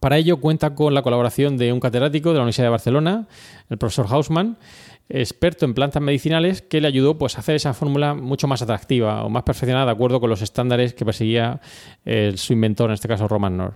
Para 0.00 0.18
ello 0.18 0.38
cuenta 0.38 0.74
con 0.74 0.94
la 0.94 1.02
colaboración 1.02 1.56
de 1.56 1.72
un 1.72 1.80
catedrático 1.80 2.30
de 2.30 2.36
la 2.36 2.42
Universidad 2.42 2.66
de 2.66 2.70
Barcelona, 2.70 3.28
el 3.70 3.78
profesor 3.78 4.06
Hausmann, 4.08 4.58
experto 5.08 5.64
en 5.64 5.74
plantas 5.74 6.02
medicinales 6.02 6.62
que 6.62 6.80
le 6.80 6.88
ayudó 6.88 7.18
pues, 7.18 7.36
a 7.36 7.40
hacer 7.40 7.54
esa 7.54 7.74
fórmula 7.74 8.14
mucho 8.14 8.48
más 8.48 8.62
atractiva 8.62 9.24
o 9.24 9.28
más 9.28 9.42
perfeccionada 9.42 9.86
de 9.86 9.92
acuerdo 9.92 10.20
con 10.20 10.30
los 10.30 10.42
estándares 10.42 10.94
que 10.94 11.04
perseguía 11.04 11.60
eh, 12.04 12.32
su 12.36 12.52
inventor, 12.52 12.90
en 12.90 12.94
este 12.94 13.08
caso 13.08 13.28
Roman 13.28 13.56
Nord. 13.56 13.74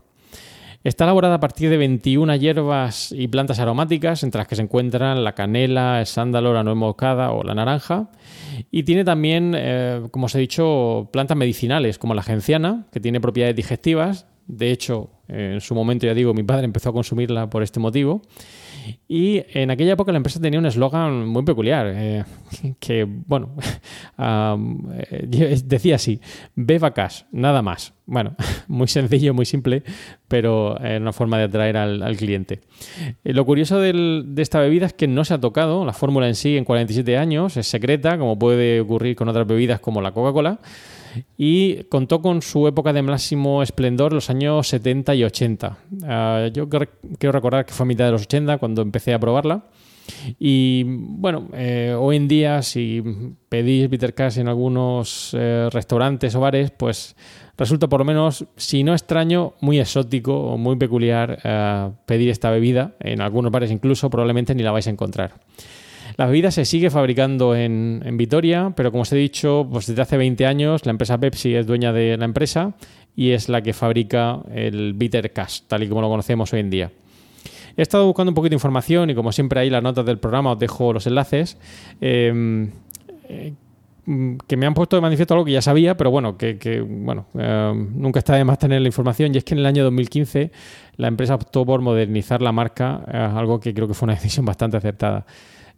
Está 0.86 1.02
elaborada 1.02 1.34
a 1.34 1.40
partir 1.40 1.68
de 1.68 1.78
21 1.78 2.36
hierbas 2.36 3.10
y 3.10 3.26
plantas 3.26 3.58
aromáticas, 3.58 4.22
entre 4.22 4.38
las 4.38 4.46
que 4.46 4.54
se 4.54 4.62
encuentran 4.62 5.24
la 5.24 5.34
canela, 5.34 5.98
el 5.98 6.06
sándalo, 6.06 6.54
la 6.54 6.62
nuez 6.62 6.76
moscada 6.76 7.32
o 7.32 7.42
la 7.42 7.56
naranja. 7.56 8.08
Y 8.70 8.84
tiene 8.84 9.02
también, 9.02 9.54
eh, 9.56 10.06
como 10.12 10.26
os 10.26 10.34
he 10.36 10.38
dicho, 10.38 11.08
plantas 11.12 11.36
medicinales, 11.36 11.98
como 11.98 12.14
la 12.14 12.22
genciana, 12.22 12.86
que 12.92 13.00
tiene 13.00 13.20
propiedades 13.20 13.56
digestivas. 13.56 14.28
De 14.46 14.70
hecho, 14.70 15.10
en 15.28 15.60
su 15.60 15.74
momento, 15.74 16.06
ya 16.06 16.14
digo, 16.14 16.34
mi 16.34 16.42
padre 16.42 16.64
empezó 16.64 16.90
a 16.90 16.92
consumirla 16.92 17.50
por 17.50 17.62
este 17.62 17.80
motivo. 17.80 18.22
Y 19.08 19.42
en 19.52 19.70
aquella 19.70 19.92
época 19.92 20.12
la 20.12 20.18
empresa 20.18 20.40
tenía 20.40 20.58
un 20.58 20.66
eslogan 20.66 21.26
muy 21.26 21.42
peculiar, 21.42 21.92
eh, 21.94 22.24
que, 22.80 23.04
bueno, 23.04 23.56
eh, 24.18 25.60
decía 25.64 25.96
así, 25.96 26.20
beba 26.54 26.92
cash, 26.92 27.22
nada 27.32 27.62
más. 27.62 27.94
Bueno, 28.08 28.36
muy 28.68 28.86
sencillo, 28.86 29.34
muy 29.34 29.46
simple, 29.46 29.82
pero 30.28 30.78
era 30.78 30.98
una 30.98 31.12
forma 31.12 31.38
de 31.38 31.44
atraer 31.44 31.76
al, 31.76 32.16
cliente. 32.16 32.60
Eh, 33.24 33.32
lo 33.32 33.44
curioso 33.44 33.80
de 33.80 34.24
esta 34.36 34.60
bebida 34.60 34.86
es 34.86 34.92
que 34.92 35.08
no 35.08 35.24
se 35.24 35.34
ha 35.34 35.40
tocado, 35.40 35.84
la 35.84 35.92
fórmula 35.92 36.28
en 36.28 36.36
sí 36.36 36.56
en 36.56 36.64
47 36.64 37.18
años, 37.18 37.56
es 37.56 37.66
secreta, 37.66 38.16
como 38.18 38.38
puede 38.38 38.80
ocurrir 38.80 39.16
con 39.16 39.28
otras 39.28 39.46
bebidas 39.46 39.80
como 39.80 40.00
la 40.00 40.12
Coca-Cola, 40.12 40.60
y 41.36 41.84
contó 41.84 42.20
con 42.20 42.42
su 42.42 42.66
época 42.66 42.92
de 42.92 43.02
máximo 43.02 43.62
esplendor 43.62 44.12
los 44.12 44.30
años 44.30 44.68
70 44.68 45.14
y 45.14 45.24
80. 45.24 45.78
Ah, 46.04 46.48
yo 46.52 46.68
quiero 46.68 47.32
recordar 47.32 47.64
que 47.64 47.72
fue 47.72 47.84
a 47.84 47.86
mitad 47.86 48.04
de 48.06 48.12
los 48.12 48.22
80 48.22 48.58
cuando 48.58 48.82
empecé 48.82 49.14
a 49.14 49.18
probarla. 49.18 49.64
Y 50.38 50.84
bueno, 50.84 51.48
eh, 51.52 51.94
hoy 51.98 52.16
en 52.16 52.28
día 52.28 52.62
si 52.62 53.02
pedís 53.48 53.88
bitter 53.90 54.14
cash 54.14 54.38
en 54.38 54.48
algunos 54.48 55.34
eh, 55.36 55.68
restaurantes 55.72 56.34
o 56.34 56.40
bares, 56.40 56.70
pues 56.70 57.16
resulta 57.56 57.88
por 57.88 58.00
lo 58.00 58.04
menos, 58.04 58.44
si 58.56 58.84
no 58.84 58.92
extraño, 58.92 59.54
muy 59.60 59.80
exótico 59.80 60.38
o 60.38 60.58
muy 60.58 60.76
peculiar 60.76 61.38
eh, 61.42 61.90
pedir 62.06 62.30
esta 62.30 62.50
bebida. 62.50 62.94
En 63.00 63.20
algunos 63.20 63.50
bares 63.52 63.70
incluso 63.70 64.10
probablemente 64.10 64.54
ni 64.54 64.62
la 64.62 64.72
vais 64.72 64.86
a 64.86 64.90
encontrar. 64.90 65.40
La 66.16 66.26
bebida 66.26 66.50
se 66.50 66.64
sigue 66.64 66.88
fabricando 66.88 67.54
en, 67.54 68.02
Vitoria, 68.16 68.72
pero 68.74 68.90
como 68.90 69.02
os 69.02 69.12
he 69.12 69.16
dicho, 69.16 69.68
pues 69.70 69.86
desde 69.86 70.00
hace 70.00 70.16
20 70.16 70.46
años 70.46 70.86
la 70.86 70.90
empresa 70.90 71.18
Pepsi 71.18 71.54
es 71.54 71.66
dueña 71.66 71.92
de 71.92 72.16
la 72.16 72.24
empresa 72.24 72.72
y 73.14 73.32
es 73.32 73.50
la 73.50 73.60
que 73.60 73.74
fabrica 73.74 74.40
el 74.50 74.94
Bitter 74.94 75.32
Cash, 75.32 75.62
tal 75.66 75.82
y 75.82 75.88
como 75.88 76.00
lo 76.00 76.08
conocemos 76.08 76.52
hoy 76.54 76.60
en 76.60 76.70
día. 76.70 76.90
He 77.76 77.82
estado 77.82 78.06
buscando 78.06 78.30
un 78.30 78.34
poquito 78.34 78.50
de 78.50 78.56
información 78.56 79.10
y 79.10 79.14
como 79.14 79.30
siempre 79.30 79.60
ahí 79.60 79.68
las 79.68 79.82
notas 79.82 80.06
del 80.06 80.18
programa 80.18 80.52
os 80.52 80.58
dejo 80.58 80.94
los 80.94 81.06
enlaces. 81.06 81.58
Em, 82.00 82.70
eh, 83.28 83.52
que 84.46 84.56
me 84.56 84.66
han 84.66 84.72
puesto 84.72 84.96
de 84.96 85.02
manifiesto 85.02 85.34
algo 85.34 85.44
que 85.44 85.52
ya 85.52 85.60
sabía, 85.60 85.96
pero 85.96 86.10
bueno, 86.10 86.38
que, 86.38 86.80
bueno, 86.88 87.26
em, 87.34 88.00
nunca 88.00 88.20
está 88.20 88.36
de 88.36 88.44
más 88.44 88.58
tener 88.58 88.80
la 88.80 88.86
información, 88.86 89.34
y 89.34 89.38
es 89.38 89.44
que 89.44 89.54
en 89.54 89.58
el 89.58 89.66
año 89.66 89.82
2015 89.82 90.52
la 90.96 91.08
empresa 91.08 91.34
optó 91.34 91.66
por 91.66 91.80
modernizar 91.80 92.40
la 92.40 92.52
marca, 92.52 93.02
eh, 93.12 93.16
algo 93.16 93.58
que 93.58 93.74
creo 93.74 93.88
que 93.88 93.94
fue 93.94 94.06
una 94.06 94.14
decisión 94.20 94.46
bastante 94.46 94.76
acertada 94.76 95.26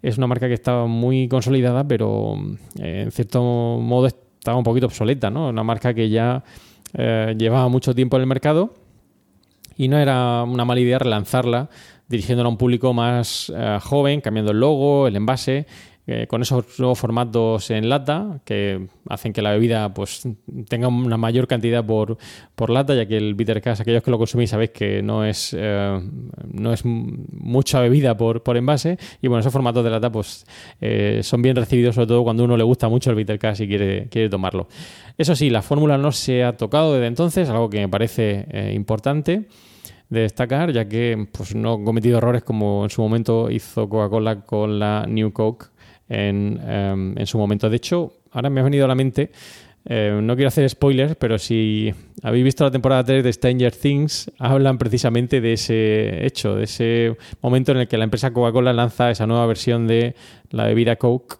es 0.02 0.18
una 0.18 0.26
marca 0.26 0.48
que 0.48 0.54
estaba 0.54 0.86
muy 0.86 1.28
consolidada, 1.28 1.86
pero 1.86 2.36
eh, 2.78 3.02
en 3.04 3.10
cierto 3.10 3.42
modo 3.42 4.06
estaba 4.06 4.56
un 4.56 4.64
poquito 4.64 4.86
obsoleta, 4.86 5.30
¿no? 5.30 5.48
Una 5.48 5.64
marca 5.64 5.94
que 5.94 6.08
ya 6.08 6.44
eh, 6.94 7.34
llevaba 7.36 7.68
mucho 7.68 7.94
tiempo 7.94 8.16
en 8.16 8.22
el 8.22 8.26
mercado 8.28 8.74
y 9.76 9.88
no 9.88 9.98
era 9.98 10.42
una 10.44 10.64
mala 10.64 10.80
idea 10.80 10.98
relanzarla 10.98 11.68
dirigiéndola 12.08 12.48
a 12.48 12.50
un 12.50 12.56
público 12.56 12.94
más 12.94 13.52
eh, 13.54 13.78
joven, 13.82 14.20
cambiando 14.20 14.52
el 14.52 14.60
logo, 14.60 15.06
el 15.06 15.16
envase, 15.16 15.66
eh, 16.10 16.26
con 16.26 16.40
esos 16.40 16.78
nuevos 16.78 16.98
formatos 16.98 17.70
en 17.70 17.90
lata 17.90 18.40
que 18.46 18.86
hacen 19.10 19.34
que 19.34 19.42
la 19.42 19.52
bebida 19.52 19.92
pues 19.92 20.26
tenga 20.66 20.88
una 20.88 21.18
mayor 21.18 21.46
cantidad 21.46 21.84
por, 21.84 22.16
por 22.54 22.70
lata, 22.70 22.94
ya 22.94 23.04
que 23.04 23.18
el 23.18 23.34
bitter 23.34 23.60
cash, 23.60 23.82
aquellos 23.82 24.02
que 24.02 24.10
lo 24.10 24.16
consumís 24.16 24.48
sabéis 24.48 24.70
que 24.70 25.02
no 25.02 25.22
es, 25.26 25.54
eh, 25.54 26.00
no 26.50 26.72
es 26.72 26.82
mucha 26.86 27.80
bebida 27.80 28.16
por, 28.16 28.42
por 28.42 28.56
envase 28.56 28.96
y 29.20 29.28
bueno, 29.28 29.40
esos 29.40 29.52
formatos 29.52 29.84
de 29.84 29.90
lata 29.90 30.10
pues 30.10 30.46
eh, 30.80 31.20
son 31.22 31.42
bien 31.42 31.54
recibidos 31.56 31.94
sobre 31.94 32.06
todo 32.06 32.24
cuando 32.24 32.42
uno 32.42 32.56
le 32.56 32.64
gusta 32.64 32.88
mucho 32.88 33.10
el 33.10 33.16
bitter 33.16 33.38
cash 33.38 33.60
y 33.60 33.68
quiere, 33.68 34.08
quiere 34.08 34.30
tomarlo. 34.30 34.66
Eso 35.18 35.36
sí, 35.36 35.50
la 35.50 35.60
fórmula 35.60 35.98
no 35.98 36.10
se 36.10 36.42
ha 36.42 36.56
tocado 36.56 36.94
desde 36.94 37.06
entonces, 37.08 37.50
algo 37.50 37.68
que 37.68 37.80
me 37.80 37.88
parece 37.90 38.72
importante 38.72 39.46
de 40.08 40.20
destacar, 40.20 40.72
ya 40.72 40.88
que 40.88 41.28
pues, 41.32 41.54
no 41.54 41.74
he 41.74 41.84
cometido 41.84 42.16
errores 42.16 42.42
como 42.44 42.84
en 42.84 42.88
su 42.88 43.02
momento 43.02 43.50
hizo 43.50 43.90
Coca-Cola 43.90 44.40
con 44.40 44.78
la 44.78 45.04
New 45.06 45.32
Coke 45.32 45.66
en, 46.08 46.60
em, 46.66 47.18
en, 47.18 47.26
su 47.26 47.38
momento. 47.38 47.68
De 47.68 47.76
hecho, 47.76 48.12
ahora 48.32 48.50
me 48.50 48.60
ha 48.60 48.64
venido 48.64 48.84
a 48.84 48.88
la 48.88 48.94
mente, 48.94 49.30
eh, 49.90 50.18
no 50.22 50.34
quiero 50.34 50.48
hacer 50.48 50.68
spoilers, 50.68 51.16
pero 51.16 51.38
si 51.38 51.94
habéis 52.22 52.44
visto 52.44 52.62
la 52.62 52.70
temporada 52.70 53.04
3 53.04 53.24
de 53.24 53.32
Stranger 53.32 53.74
Things, 53.74 54.30
hablan 54.38 54.76
precisamente 54.76 55.40
de 55.40 55.54
ese 55.54 56.26
hecho, 56.26 56.56
de 56.56 56.64
ese 56.64 57.16
momento 57.40 57.72
en 57.72 57.78
el 57.78 57.88
que 57.88 57.96
la 57.96 58.04
empresa 58.04 58.30
Coca-Cola 58.30 58.74
lanza 58.74 59.10
esa 59.10 59.26
nueva 59.26 59.46
versión 59.46 59.86
de 59.86 60.14
la 60.50 60.66
bebida 60.66 60.96
Coke. 60.96 61.36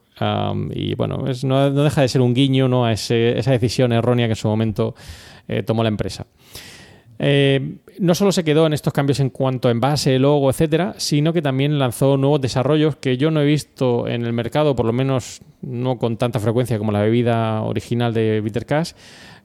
y 0.75 0.95
bueno, 0.95 1.25
no, 1.45 1.71
deja 1.71 2.01
de 2.01 2.09
ser 2.09 2.23
un 2.23 2.33
guiño 2.33 2.69
¿no? 2.69 2.87
a 2.87 2.93
esa 2.93 3.51
decisión 3.51 3.93
errónea 3.93 4.27
que 4.27 4.33
en 4.33 4.37
su 4.37 4.49
momento 4.49 4.95
eh, 5.47 5.63
tomó 5.63 5.83
la 5.83 5.91
empresa. 5.91 6.27
Eh, 7.19 7.79
no 7.99 8.15
solo 8.15 8.31
se 8.31 8.45
quedó 8.45 8.67
en 8.67 8.73
estos 8.73 8.93
cambios 8.93 9.19
en 9.21 9.31
cuanto 9.31 9.69
a 9.69 9.71
envase, 9.73 10.19
logo, 10.19 10.51
etcétera, 10.51 10.95
sino 10.99 11.33
que 11.33 11.43
también 11.43 11.79
lanzó 11.79 12.17
nuevos 12.17 12.41
desarrollos 12.41 12.97
que 12.97 13.17
yo 13.17 13.31
no 13.31 13.41
he 13.41 13.45
visto 13.45 14.07
en 14.07 14.25
el 14.25 14.33
mercado, 14.33 14.77
por 14.77 14.87
lo 14.87 14.93
menos 14.93 15.41
no 15.61 15.99
con 15.99 16.17
tanta 16.17 16.39
frecuencia 16.39 16.79
como 16.79 16.93
la 16.93 17.03
bebida 17.03 17.63
original 17.63 18.15
de 18.15 18.41
Bitter 18.41 18.67
Cash, 18.67 18.93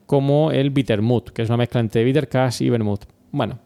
como 0.06 0.52
el 0.52 0.70
Bittermut, 0.70 1.30
que 1.30 1.42
es 1.42 1.48
una 1.48 1.56
mezcla 1.56 1.80
entre 1.80 2.04
Bitter 2.04 2.28
Cash 2.28 2.62
y 2.62 2.70
Vermouth. 2.70 3.06
Bueno, 3.32 3.58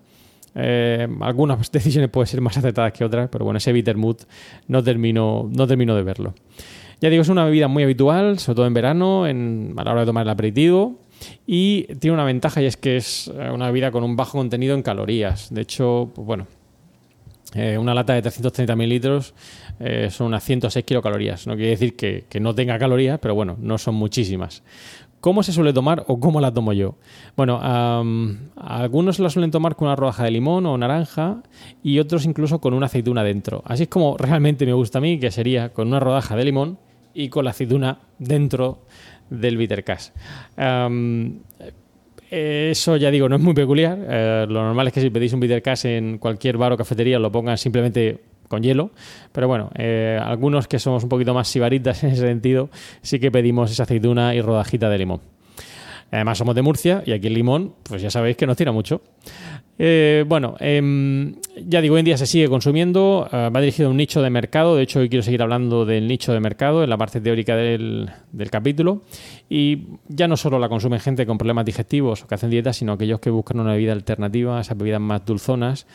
eh, 0.54 1.06
algunas 1.20 1.70
decisiones 1.72 2.08
pueden 2.08 2.28
ser 2.28 2.40
más 2.40 2.56
acertadas 2.56 2.92
que 2.92 3.04
otras, 3.04 3.28
pero 3.30 3.44
bueno, 3.44 3.58
ese 3.58 3.72
Bittermut 3.72 4.22
no 4.68 4.82
termino, 4.82 5.50
no 5.52 5.66
termino 5.66 5.94
de 5.94 6.02
verlo. 6.02 6.34
Ya 7.00 7.10
digo, 7.10 7.22
es 7.22 7.28
una 7.28 7.44
bebida 7.44 7.68
muy 7.68 7.82
habitual, 7.82 8.38
sobre 8.38 8.56
todo 8.56 8.66
en 8.66 8.74
verano, 8.74 9.26
en, 9.26 9.74
a 9.76 9.84
la 9.84 9.92
hora 9.92 10.00
de 10.00 10.06
tomar 10.06 10.24
el 10.24 10.30
aperitivo 10.30 10.98
y 11.46 11.84
tiene 11.94 12.14
una 12.14 12.24
ventaja 12.24 12.62
y 12.62 12.66
es 12.66 12.76
que 12.76 12.96
es 12.96 13.28
eh, 13.28 13.50
una 13.50 13.66
bebida 13.66 13.90
con 13.90 14.04
un 14.04 14.16
bajo 14.16 14.38
contenido 14.38 14.74
en 14.74 14.82
calorías. 14.82 15.52
De 15.52 15.62
hecho, 15.62 16.10
pues 16.14 16.26
bueno, 16.26 16.46
eh, 17.54 17.78
una 17.78 17.94
lata 17.94 18.14
de 18.14 18.22
330 18.22 18.76
mililitros 18.76 19.34
eh, 19.80 20.08
son 20.10 20.28
unas 20.28 20.44
106 20.44 20.84
kilocalorías. 20.84 21.46
No 21.46 21.54
quiere 21.54 21.70
decir 21.70 21.96
que, 21.96 22.26
no 22.40 22.54
tenga 22.54 22.78
calorías, 22.78 23.18
pero 23.18 23.34
bueno, 23.34 23.56
no 23.60 23.78
son 23.78 23.94
muchísimas. 23.94 24.62
¿Cómo 25.20 25.42
se 25.42 25.52
suele 25.52 25.72
tomar 25.72 26.04
o 26.06 26.20
cómo 26.20 26.40
la 26.40 26.54
tomo 26.54 26.72
yo? 26.72 26.94
Bueno, 27.36 27.58
algunos 28.54 29.18
la 29.18 29.30
suelen 29.30 29.50
tomar 29.50 29.74
con 29.74 29.88
una 29.88 29.96
rodaja 29.96 30.22
de 30.22 30.30
limón 30.30 30.64
o 30.66 30.78
naranja 30.78 31.42
y 31.82 31.98
otros 31.98 32.24
incluso 32.24 32.60
con 32.60 32.72
una 32.72 32.86
aceituna 32.86 33.24
dentro. 33.24 33.62
Así 33.64 33.82
es 33.84 33.88
como 33.88 34.16
realmente 34.16 34.64
me 34.64 34.74
gusta 34.74 34.98
a 34.98 35.00
mí, 35.00 35.18
que 35.18 35.32
sería 35.32 35.70
con 35.70 35.88
una 35.88 35.98
rodaja 35.98 36.36
de 36.36 36.44
limón 36.44 36.78
y 37.14 37.30
con 37.30 37.44
la 37.44 37.50
aceituna 37.50 37.98
dentro 38.20 38.78
del 39.30 39.56
bitter 39.56 39.84
cash. 39.84 40.08
eso 42.30 42.96
ya 42.96 43.10
digo, 43.10 43.28
no 43.28 43.36
es 43.36 43.42
muy 43.42 43.54
peculiar. 43.54 43.98
Eh, 44.08 44.46
lo 44.48 44.62
normal 44.62 44.88
es 44.88 44.92
que 44.92 45.00
si 45.00 45.10
pedís 45.10 45.32
un 45.32 45.40
bitter 45.40 45.62
cash 45.62 45.86
en 45.86 46.18
cualquier 46.18 46.56
bar 46.56 46.72
o 46.72 46.76
cafetería 46.76 47.18
lo 47.18 47.30
pongan 47.32 47.58
simplemente 47.58 48.20
con 48.48 48.62
hielo. 48.62 48.90
Pero 49.32 49.48
bueno, 49.48 49.70
eh, 49.76 50.18
algunos 50.20 50.66
que 50.66 50.78
somos 50.78 51.02
un 51.02 51.08
poquito 51.08 51.34
más 51.34 51.48
sibaritas 51.48 52.02
en 52.04 52.10
ese 52.10 52.22
sentido, 52.22 52.70
sí 53.02 53.20
que 53.20 53.30
pedimos 53.30 53.70
esa 53.70 53.84
aceituna 53.84 54.34
y 54.34 54.40
rodajita 54.40 54.88
de 54.88 54.98
limón. 54.98 55.20
Además 56.10 56.38
somos 56.38 56.54
de 56.54 56.62
Murcia 56.62 57.02
y 57.04 57.12
aquí 57.12 57.26
el 57.26 57.34
limón, 57.34 57.74
pues 57.82 58.00
ya 58.00 58.10
sabéis 58.10 58.36
que 58.36 58.46
nos 58.46 58.56
tira 58.56 58.72
mucho. 58.72 59.02
Eh, 59.80 60.24
bueno, 60.26 60.56
em, 60.58 61.36
ya 61.56 61.80
digo, 61.80 61.94
hoy 61.94 62.00
en 62.00 62.04
día 62.04 62.18
se 62.18 62.26
sigue 62.26 62.48
consumiendo, 62.48 63.28
eh, 63.32 63.48
va 63.54 63.60
dirigido 63.60 63.88
a 63.88 63.90
un 63.92 63.96
nicho 63.96 64.20
de 64.20 64.28
mercado, 64.28 64.74
de 64.74 64.82
hecho 64.82 64.98
hoy 64.98 65.08
quiero 65.08 65.22
seguir 65.22 65.40
hablando 65.40 65.86
del 65.86 66.08
nicho 66.08 66.32
de 66.32 66.40
mercado 66.40 66.82
en 66.82 66.90
la 66.90 66.96
parte 66.96 67.20
teórica 67.20 67.54
del, 67.54 68.10
capítulo, 68.50 69.02
y 69.48 69.86
ya 70.08 70.26
no 70.26 70.36
solo 70.36 70.58
la 70.58 70.68
consumen 70.68 70.98
gente 70.98 71.26
con 71.26 71.38
problemas 71.38 71.64
digestivos 71.64 72.24
o 72.24 72.26
que 72.26 72.34
hacen 72.34 72.50
dieta, 72.50 72.72
sino 72.72 72.92
aquellos 72.92 73.20
que 73.20 73.30
buscan 73.30 73.60
una 73.60 73.72
bebida 73.72 73.92
alternativa, 73.92 74.60
esas 74.60 74.76
bebidas 74.76 75.00
más 75.00 75.24
dulzonas, 75.24 75.86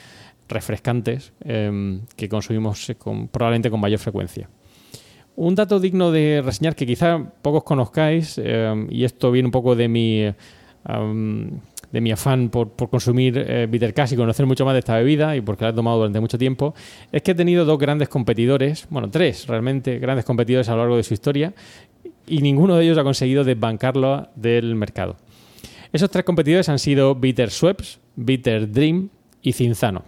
refrescantes, 0.48 1.34
em, 1.44 2.02
que 2.16 2.30
consumimos 2.30 2.90
probablemente 3.32 3.70
con 3.70 3.82
mayor 3.82 4.00
frecuencia. 4.00 4.50
Un 5.36 5.56
dato 5.56 5.80
digno 5.80 6.12
de 6.12 6.42
reseñar 6.46 6.76
que 6.76 6.86
quizá 6.86 7.20
pocos 7.42 7.64
conozcáis, 7.64 8.38
em, 8.38 8.88
y 8.90 9.04
esto 9.04 9.30
viene 9.32 9.48
un 9.48 9.52
poco 9.52 9.76
de 9.76 9.88
mi 9.90 10.34
de 11.94 12.02
mi 12.02 12.12
afán 12.12 12.50
por, 12.50 12.74
consumir 12.90 13.38
eh, 13.38 13.68
bitter 13.68 13.94
cash 13.94 14.14
y 14.14 14.16
conocer 14.16 14.48
mucho 14.48 14.66
más 14.66 14.74
de 14.74 14.80
esta 14.80 14.98
bebida 14.98 15.36
y 15.38 15.42
porque 15.42 15.64
la 15.64 15.70
he 15.70 15.74
tomado 15.74 15.98
durante 15.98 16.20
mucho 16.20 16.40
tiempo, 16.40 16.74
es 17.12 17.22
que 17.22 17.32
he 17.32 17.36
tenido 17.36 17.66
dos 17.66 17.78
grandes 17.78 18.10
competidores, 18.10 18.88
bueno, 18.90 19.10
tres 19.10 19.48
realmente 19.48 20.00
grandes 20.00 20.26
competidores 20.26 20.68
a 20.70 20.72
lo 20.74 20.80
largo 20.80 20.98
de 20.98 21.04
su 21.04 21.14
historia 21.14 21.54
y 22.26 22.42
ninguno 22.42 22.76
de 22.76 22.86
ellos 22.86 22.98
ha 22.98 23.04
conseguido 23.04 23.44
desbancarlo 23.44 24.28
del 24.36 24.76
mercado. 24.76 25.18
Esos 25.94 26.10
tres 26.10 26.26
competidores 26.26 26.68
han 26.68 26.80
sido 26.80 27.14
Bitter 27.14 27.52
Sweps, 27.52 28.00
Bitter 28.16 28.72
Dream 28.72 29.10
y 29.44 29.54
Cinzano. 29.54 30.04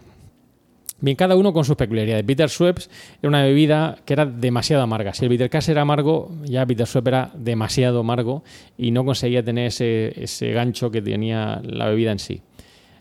Bien, 1.05 1.15
cada 1.15 1.35
uno 1.35 1.53
con 1.53 1.63
sus 1.65 1.75
peculiaridades. 1.75 2.25
Bitter 2.25 2.49
Sweps 2.49 2.89
era 3.21 3.29
una 3.29 3.43
bebida 3.43 3.99
que 4.05 4.13
era 4.13 4.25
demasiado 4.25 4.81
amarga. 4.81 5.13
Si 5.13 5.23
el 5.23 5.29
Bitter 5.29 5.51
Cash 5.51 5.69
era 5.69 5.83
amargo, 5.83 6.31
ya 6.45 6.65
Bitter 6.65 6.87
Sweps 6.87 7.07
era 7.07 7.31
demasiado 7.35 7.99
amargo 7.99 8.43
y 8.75 8.89
no 8.89 9.05
conseguía 9.05 9.43
tener 9.43 9.67
ese, 9.67 10.51
gancho 10.51 10.89
que 10.89 11.03
tenía 11.03 11.61
la 11.63 11.89
bebida 11.89 12.11
en 12.11 12.17
sí. 12.17 12.41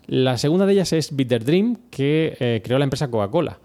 La 0.07 0.37
segunda 0.37 0.67
de 0.67 0.75
ellas 0.75 0.93
es 0.93 1.17
Bitter 1.17 1.47
Dream, 1.47 1.79
que 1.91 2.37
eh, 2.41 2.61
creó 2.63 2.79
la 2.79 2.85
empresa 2.85 3.11
Coca-Cola. 3.11 3.59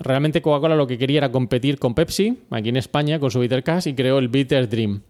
realmente 0.00 0.40
Coca-Cola 0.40 0.74
lo 0.74 0.86
que 0.86 0.96
quería 0.96 1.18
era 1.18 1.30
competir 1.30 1.78
con 1.78 1.94
Pepsi, 1.94 2.38
aquí 2.48 2.70
en 2.70 2.78
España, 2.78 3.20
con 3.20 3.30
su 3.30 3.38
Bitter 3.38 3.62
Cash, 3.62 3.88
y 3.88 3.92
creó 3.92 4.18
el 4.18 4.28
Bitter 4.28 4.66
Dream. 4.66 5.02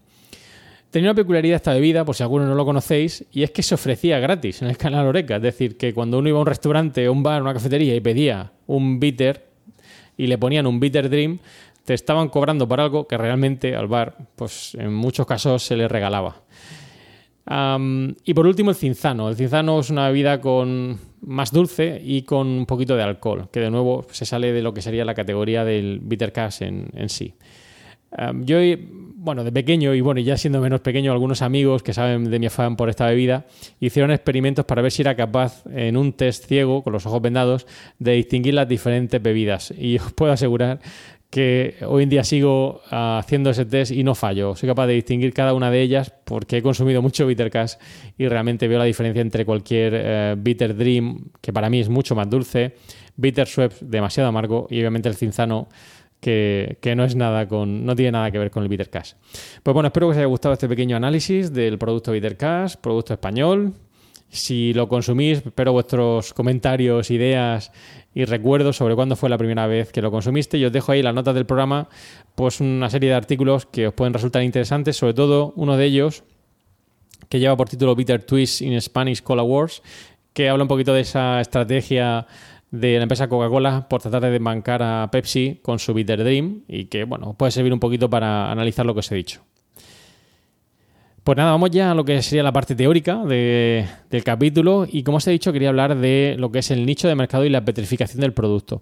Tenía 0.91 1.11
una 1.11 1.15
peculiaridad 1.15 1.57
esta 1.57 1.73
bebida, 1.73 2.03
por 2.03 2.15
si 2.15 2.23
alguno 2.23 2.47
no 2.47 2.55
lo 2.55 2.65
conocéis, 2.65 3.23
y 3.31 3.43
es 3.43 3.51
que 3.51 3.61
se 3.61 3.75
ofrecía 3.75 4.19
gratis 4.19 4.63
en 4.63 4.69
el 4.69 4.77
canal 4.77 5.05
Oreca. 5.05 5.35
Es 5.35 5.41
decir, 5.41 5.77
que 5.77 5.93
cuando 5.93 6.17
uno 6.17 6.29
iba 6.29 6.39
a 6.39 6.41
un 6.41 6.47
restaurante, 6.47 7.07
un 7.09 7.21
bar, 7.21 7.43
una 7.43 7.53
cafetería 7.53 7.95
y 7.95 8.01
pedía 8.01 8.51
un 8.65 8.99
bitter 8.99 9.45
y 10.17 10.25
le 10.25 10.39
ponían 10.39 10.65
un 10.65 10.79
bitter 10.79 11.09
dream, 11.09 11.39
te 11.85 11.93
estaban 11.93 12.29
cobrando 12.29 12.67
por 12.67 12.81
algo 12.81 13.07
que 13.07 13.17
realmente 13.17 13.75
al 13.75 13.87
bar, 13.87 14.17
pues 14.35 14.75
en 14.75 14.93
muchos 14.93 15.27
casos 15.27 15.63
se 15.63 15.77
le 15.77 15.87
regalaba. 15.87 16.41
y 18.25 18.33
por 18.33 18.47
último, 18.47 18.71
el 18.71 18.75
cinzano. 18.75 19.29
El 19.29 19.35
cinzano 19.35 19.79
es 19.79 19.91
una 19.91 20.07
bebida 20.07 20.41
con 20.41 20.99
más 21.21 21.51
dulce 21.51 22.01
y 22.03 22.23
con 22.23 22.47
un 22.47 22.65
poquito 22.65 22.95
de 22.95 23.03
alcohol, 23.03 23.47
que 23.51 23.59
de 23.59 23.69
nuevo 23.69 24.07
se 24.09 24.25
sale 24.25 24.51
de 24.51 24.61
lo 24.63 24.73
que 24.73 24.81
sería 24.81 25.05
la 25.05 25.13
categoría 25.13 25.63
del 25.63 25.99
bitter 25.99 26.31
cash 26.31 26.63
en, 26.63 26.89
en 26.93 27.09
sí. 27.09 27.35
Yo 28.41 28.59
bueno, 29.21 29.43
de 29.43 29.51
pequeño 29.51 29.93
y 29.93 30.01
bueno, 30.01 30.21
ya 30.21 30.37
siendo 30.37 30.61
menos 30.61 30.79
pequeño, 30.79 31.11
algunos 31.11 31.41
amigos 31.41 31.83
que 31.83 31.93
saben 31.93 32.31
de 32.31 32.39
mi 32.39 32.45
afán 32.45 32.77
por 32.77 32.89
esta 32.89 33.05
bebida 33.05 33.45
hicieron 33.81 34.11
experimentos 34.11 34.63
para 34.63 34.81
ver 34.81 34.93
si 34.93 35.01
era 35.01 35.15
capaz 35.15 35.63
en 35.69 35.97
un 35.97 36.13
test 36.13 36.45
ciego, 36.45 36.83
con 36.83 36.93
los 36.93 37.05
ojos 37.05 37.21
vendados, 37.21 37.67
de 37.99 38.13
distinguir 38.13 38.53
las 38.53 38.69
diferentes 38.69 39.21
bebidas. 39.21 39.73
Y 39.77 39.97
os 39.97 40.13
puedo 40.13 40.31
asegurar 40.31 40.79
que 41.29 41.75
hoy 41.85 42.03
en 42.03 42.09
día 42.09 42.23
sigo 42.23 42.81
ah, 42.91 43.19
haciendo 43.21 43.49
ese 43.49 43.65
test 43.65 43.91
y 43.91 44.03
no 44.05 44.15
fallo. 44.15 44.55
Soy 44.55 44.67
capaz 44.69 44.87
de 44.87 44.93
distinguir 44.93 45.33
cada 45.33 45.53
una 45.53 45.69
de 45.69 45.81
ellas 45.81 46.13
porque 46.23 46.57
he 46.57 46.61
consumido 46.61 47.01
mucho 47.01 47.27
Bitter 47.27 47.51
Cash 47.51 47.73
y 48.17 48.25
realmente 48.27 48.69
veo 48.69 48.79
la 48.79 48.85
diferencia 48.85 49.21
entre 49.21 49.45
cualquier 49.45 49.93
eh, 49.95 50.35
Bitter 50.37 50.75
Dream, 50.75 51.25
que 51.41 51.51
para 51.51 51.69
mí 51.69 51.81
es 51.81 51.89
mucho 51.89 52.15
más 52.15 52.29
dulce, 52.29 52.75
Bitter 53.17 53.47
Sweep 53.47 53.73
demasiado 53.81 54.29
amargo 54.29 54.67
y 54.69 54.79
obviamente 54.79 55.09
el 55.09 55.15
Cinzano 55.15 55.67
que, 56.19 56.93
no 56.95 57.03
es 57.03 57.15
nada 57.15 57.47
con, 57.47 57.85
no 57.85 57.95
tiene 57.95 58.11
nada 58.11 58.31
que 58.31 58.39
ver 58.39 58.51
con 58.51 58.63
el 58.63 58.69
Bitter 58.69 58.89
Cash. 58.89 59.13
Pues 59.63 59.73
bueno, 59.73 59.87
espero 59.87 60.07
que 60.07 60.11
os 60.11 60.17
haya 60.17 60.25
gustado 60.25 60.53
este 60.53 60.67
pequeño 60.67 60.97
análisis 60.97 61.53
del 61.53 61.77
producto 61.77 62.11
Bitter 62.11 62.37
Cash, 62.37 62.75
producto 62.75 63.13
español. 63.13 63.73
Si 64.29 64.73
lo 64.73 64.87
consumís, 64.87 65.39
espero 65.45 65.71
vuestros 65.71 66.33
comentarios, 66.33 67.09
ideas 67.09 67.71
y 68.13 68.25
recuerdos 68.25 68.77
sobre 68.77 68.95
cuándo 68.95 69.15
fue 69.15 69.29
la 69.29 69.37
primera 69.37 69.65
vez 69.65 69.91
que 69.91 70.01
lo 70.01 70.11
consumiste. 70.11 70.59
Yo 70.59 70.67
os 70.67 70.73
dejo 70.73 70.91
ahí 70.91 71.01
las 71.01 71.15
notas 71.15 71.33
del 71.33 71.45
programa, 71.45 71.89
pues 72.35 72.59
una 72.59 72.89
serie 72.89 73.09
de 73.09 73.15
artículos 73.15 73.65
que 73.65 73.87
os 73.87 73.93
pueden 73.93 74.13
resultar 74.13 74.43
interesantes, 74.43 74.97
sobre 74.97 75.13
todo 75.13 75.53
uno 75.55 75.77
de 75.77 75.85
ellos 75.85 76.23
que 77.27 77.39
lleva 77.39 77.55
por 77.55 77.69
título 77.69 77.95
Bitter 77.95 78.23
Twist 78.23 78.61
in 78.61 78.79
Spanish 78.81 79.21
Cola 79.21 79.43
Wars, 79.43 79.81
que 80.33 80.49
habla 80.49 80.63
un 80.63 80.67
poquito 80.67 80.93
de 80.93 81.01
esa 81.01 81.41
estrategia 81.41 82.27
de 82.71 82.97
la 82.97 83.03
empresa 83.03 83.27
Coca-Cola 83.27 83.87
por 83.89 84.01
tratar 84.01 84.21
de 84.21 84.29
desbancar 84.31 84.83
a 84.83 85.09
Pepsi 85.11 85.59
con 85.61 85.79
su 85.79 85.93
Bitter 85.93 86.23
Dream 86.23 86.61
y 86.67 86.85
que, 86.85 87.03
bueno, 87.03 87.33
puede 87.33 87.51
servir 87.51 87.73
un 87.73 87.79
poquito 87.79 88.09
para 88.09 88.51
analizar 88.51 88.85
lo 88.85 88.93
que 88.93 88.99
os 88.99 89.11
he 89.11 89.15
dicho. 89.15 89.41
Pues 91.23 91.37
nada, 91.37 91.51
vamos 91.51 91.69
ya 91.69 91.91
a 91.91 91.93
lo 91.95 92.05
que 92.05 92.21
sería 92.23 92.41
la 92.41 92.53
parte 92.53 92.75
teórica 92.75 93.23
de- 93.23 93.85
del 94.09 94.23
capítulo 94.23 94.87
y 94.89 95.03
como 95.03 95.17
os 95.17 95.27
he 95.27 95.31
dicho 95.31 95.51
quería 95.53 95.69
hablar 95.69 95.95
de 95.95 96.35
lo 96.39 96.51
que 96.51 96.59
es 96.59 96.71
el 96.71 96.85
nicho 96.85 97.07
de 97.07 97.13
mercado 97.13 97.45
y 97.45 97.49
la 97.49 97.63
petrificación 97.65 98.21
del 98.21 98.33
producto. 98.33 98.81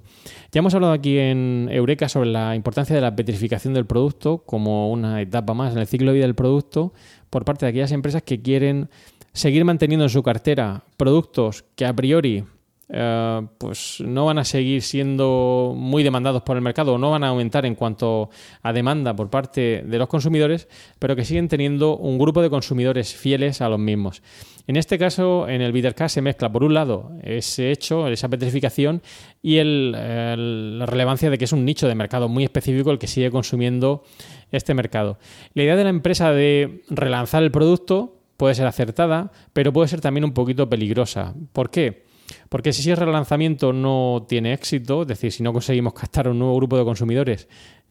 Ya 0.54 0.60
hemos 0.60 0.74
hablado 0.74 0.94
aquí 0.94 1.18
en 1.18 1.68
Eureka 1.72 2.08
sobre 2.08 2.30
la 2.30 2.56
importancia 2.56 2.96
de 2.96 3.02
la 3.02 3.16
petrificación 3.16 3.74
del 3.74 3.86
producto 3.86 4.44
como 4.46 4.90
una 4.92 5.20
etapa 5.22 5.54
más 5.54 5.74
en 5.74 5.80
el 5.80 5.88
ciclo 5.88 6.12
de 6.12 6.16
vida 6.20 6.26
del 6.26 6.36
producto 6.36 6.94
por 7.30 7.44
parte 7.44 7.66
de 7.66 7.72
aquellas 7.72 7.92
empresas 7.92 8.22
que 8.24 8.42
quieren 8.42 8.90
seguir 9.34 9.66
manteniendo 9.66 10.06
en 10.06 10.10
su 10.10 10.24
cartera 10.24 10.84
productos 10.96 11.66
que 11.76 11.86
a 11.86 11.94
priori 11.94 12.46
eh, 12.90 13.48
pues 13.58 14.02
no 14.06 14.26
van 14.26 14.40
a 14.40 14.46
seguir 14.46 14.82
siendo 14.82 15.74
muy 15.76 16.04
demandados 16.04 16.42
por 16.44 16.56
el 16.56 16.62
mercado 16.62 16.94
o 16.94 16.98
no 16.98 17.12
van 17.12 17.24
a 17.24 17.30
aumentar 17.30 17.66
en 17.66 17.76
cuanto 17.76 18.30
a 18.62 18.72
demanda 18.72 19.14
por 19.16 19.30
parte 19.30 19.84
de 19.86 19.98
los 19.98 20.08
consumidores, 20.08 20.70
pero 21.00 21.16
que 21.16 21.26
siguen 21.26 21.50
teniendo 21.50 21.98
un 21.98 22.18
grupo 22.18 22.42
de 22.42 22.50
consumidores 22.50 23.14
fieles 23.14 23.62
a 23.62 23.70
los 23.70 23.80
mismos. 23.80 24.22
En 24.68 24.76
este 24.76 24.98
caso, 24.98 25.48
en 25.48 25.62
el 25.62 25.72
Bittercast 25.72 26.16
se 26.16 26.22
mezcla, 26.22 26.52
por 26.52 26.64
un 26.64 26.74
lado, 26.74 27.12
ese 27.24 27.72
hecho, 27.72 28.08
esa 28.10 28.28
petrificación 28.28 29.02
y 29.42 29.62
la 29.64 30.86
relevancia 30.86 31.30
de 31.30 31.38
que 31.38 31.46
es 31.46 31.54
un 31.54 31.64
nicho 31.64 31.88
de 31.88 31.96
mercado 31.96 32.28
muy 32.28 32.44
específico 32.44 32.92
el 32.92 33.00
que 33.00 33.08
sigue 33.08 33.32
consumiendo 33.32 34.04
este 34.52 34.74
mercado. 34.74 35.20
La 35.54 35.64
idea 35.64 35.78
de 35.78 35.84
la 35.86 35.90
empresa 35.90 36.32
de 36.34 36.84
relanzar 36.90 37.44
el 37.44 37.52
producto 37.52 38.18
puede 38.36 38.56
ser 38.56 38.68
acertada, 38.68 39.32
pero 39.54 39.72
puede 39.72 39.88
ser 39.88 40.02
también 40.02 40.26
un 40.26 40.34
poquito 40.34 40.70
peligrosa. 40.70 41.34
¿Por 41.54 41.70
qué? 41.70 42.07
Porque 42.50 42.74
si 42.74 42.82
ese 42.82 42.96
relanzamiento 42.96 43.74
no 43.74 44.26
tiene 44.28 44.54
éxito, 44.54 45.04
es 45.04 45.08
decir, 45.08 45.32
si 45.32 45.44
no 45.44 45.54
conseguimos 45.54 45.94
captar 45.94 46.28
un 46.28 46.40
nuevo 46.40 46.56
grupo 46.56 46.78
de 46.78 46.84
consumidores, 46.84 47.48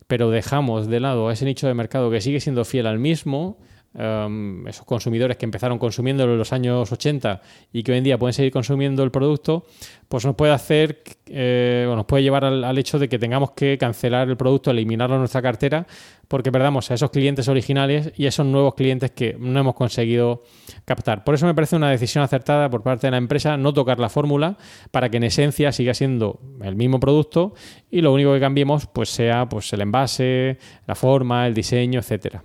pero 0.07 0.31
dejamos 0.31 0.87
de 0.89 1.01
lado 1.01 1.29
a 1.29 1.33
ese 1.33 1.45
nicho 1.45 1.67
de 1.67 1.75
mercado 1.75 2.11
que 2.11 2.21
sigue 2.21 2.41
siendo 2.41 2.65
fiel 2.65 2.87
al 2.87 2.99
mismo, 2.99 3.59
um, 3.99 4.67
esos 4.67 4.85
consumidores 4.85 5.37
que 5.37 5.45
empezaron 5.45 5.79
consumiéndolo 5.79 6.33
en 6.33 6.39
los 6.39 6.53
años 6.53 6.91
80 6.91 7.41
y 7.73 7.83
que 7.83 7.93
hoy 7.93 7.99
en 7.99 8.05
día 8.05 8.19
pueden 8.19 8.35
seguir 8.35 8.53
consumiendo 8.53 9.03
el 9.03 9.11
producto, 9.11 9.67
pues 10.09 10.25
nos 10.25 10.37
puede 10.37 10.53
hacer, 10.53 11.03
eh, 11.27 11.87
o 11.91 11.97
nos 11.97 12.07
puede 12.07 12.23
llevar 12.23 12.45
al, 12.45 12.65
al 12.65 12.79
hecho 12.79 12.99
de 12.99 13.09
que 13.09 13.19
tengamos 13.19 13.53
que 13.53 13.79
cancelar 13.79 14.29
el 14.29 14.37
producto, 14.37 14.71
eliminarlo 14.71 15.17
de 15.17 15.21
nuestra 15.21 15.43
cartera, 15.43 15.87
porque 16.29 16.51
perdamos 16.51 16.91
a 16.91 16.95
esos 16.95 17.11
clientes 17.11 17.49
originales 17.49 18.13
y 18.17 18.27
a 18.27 18.29
esos 18.29 18.47
nuevos 18.47 18.75
clientes 18.75 19.11
que 19.13 19.37
no 19.39 19.61
hemos 19.61 19.75
conseguido 19.75 20.43
captar. 20.85 21.25
Por 21.25 21.35
eso 21.35 21.47
me 21.47 21.55
parece 21.55 21.77
una 21.77 21.91
decisión 21.91 22.25
acertada 22.25 22.69
por 22.71 22.83
parte 22.83 23.07
de 23.07 23.13
la 23.13 23.19
empresa 23.19 23.57
no 23.57 23.73
tocar 23.73 23.99
la 23.99 24.09
fórmula 24.09 24.57
para 24.91 25.09
que 25.09 25.19
en 25.19 25.25
esencia 25.25 25.73
siga 25.73 25.95
siendo 25.95 26.41
el 26.63 26.77
mismo 26.77 27.01
producto 27.01 27.55
y 27.91 28.01
lo 28.01 28.13
único 28.13 28.33
que 28.33 28.41
cambiemos 28.41 28.87
pues 28.87 29.11
sea 29.11 29.49
pues 29.49 29.73
el 29.73 29.83
envase, 29.83 30.59
la 30.87 30.95
forma, 30.95 31.47
el 31.47 31.55
diseño, 31.55 32.01
etcétera. 32.01 32.43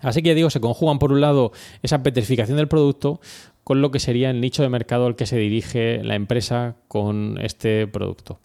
Así 0.00 0.22
que 0.22 0.30
ya 0.30 0.34
digo, 0.34 0.50
se 0.50 0.60
conjugan 0.60 0.98
por 0.98 1.12
un 1.12 1.20
lado 1.20 1.52
esa 1.82 2.02
petrificación 2.02 2.56
del 2.56 2.68
producto 2.68 3.20
con 3.64 3.80
lo 3.80 3.90
que 3.90 3.98
sería 3.98 4.30
el 4.30 4.40
nicho 4.40 4.62
de 4.62 4.68
mercado 4.68 5.06
al 5.06 5.16
que 5.16 5.26
se 5.26 5.36
dirige 5.36 6.02
la 6.04 6.14
empresa 6.14 6.76
con 6.88 7.38
este 7.40 7.86
producto. 7.86 8.40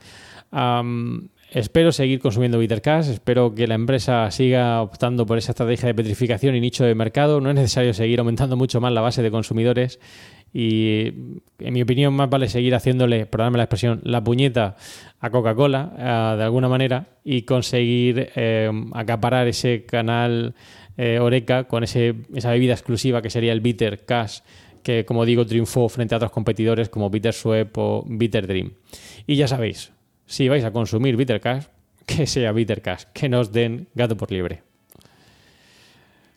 Espero 1.52 1.92
seguir 1.92 2.20
consumiendo 2.20 2.58
Bittercast, 2.60 3.10
espero 3.10 3.54
que 3.54 3.68
la 3.68 3.76
empresa 3.76 4.32
siga 4.32 4.82
optando 4.82 5.26
por 5.26 5.38
esa 5.38 5.52
estrategia 5.52 5.88
de 5.88 5.94
petrificación 5.94 6.56
y 6.56 6.62
nicho 6.62 6.86
de 6.86 6.96
mercado. 6.96 7.42
No 7.42 7.50
es 7.50 7.56
necesario 7.56 7.94
seguir 7.94 8.20
aumentando 8.20 8.56
mucho 8.56 8.80
más 8.80 8.94
la 8.94 9.02
base 9.02 9.22
de 9.22 9.32
consumidores 9.32 10.00
y, 10.54 11.08
en 11.60 11.74
mi 11.74 11.82
opinión, 11.82 12.14
más 12.14 12.30
vale 12.30 12.48
seguir 12.48 12.74
haciéndole, 12.74 13.26
perdóname 13.26 13.58
la 13.58 13.64
expresión, 13.64 14.00
la 14.06 14.24
puñeta 14.24 14.78
a 15.20 15.30
Coca-Cola 15.30 15.92
eh, 15.98 16.38
de 16.38 16.44
alguna 16.44 16.70
manera 16.70 17.08
y 17.26 17.42
conseguir 17.42 18.30
eh, 18.36 18.72
acaparar 18.94 19.48
ese 19.50 19.86
canal 19.86 20.56
eh, 21.02 21.20
Oreca 21.20 21.64
con 21.64 21.84
ese, 21.84 22.14
esa 22.36 22.52
bebida 22.52 22.74
exclusiva 22.74 23.24
que 23.24 23.32
sería 23.32 23.54
el 23.54 23.60
Bitter 23.62 24.06
Cash 24.06 24.42
que 24.84 25.04
como 25.04 25.26
digo 25.26 25.46
triunfó 25.46 25.90
frente 25.90 26.14
a 26.14 26.18
otros 26.18 26.32
competidores 26.32 26.90
como 26.90 27.10
Bitter 27.10 27.34
Sweep 27.34 27.76
o 27.78 28.04
Bitter 28.08 28.46
Dream. 28.46 28.74
Y 29.26 29.36
ya 29.36 29.48
sabéis, 29.48 29.92
si 30.28 30.48
vais 30.48 30.64
a 30.64 30.72
consumir 30.72 31.18
Bitter 31.18 31.42
Cash, 31.42 31.66
que 32.06 32.28
sea 32.28 32.52
Bitter 32.52 32.82
Cash, 32.82 33.06
que 33.14 33.30
nos 33.30 33.52
den 33.52 33.88
gato 33.96 34.16
por 34.16 34.32
libre. 34.32 34.62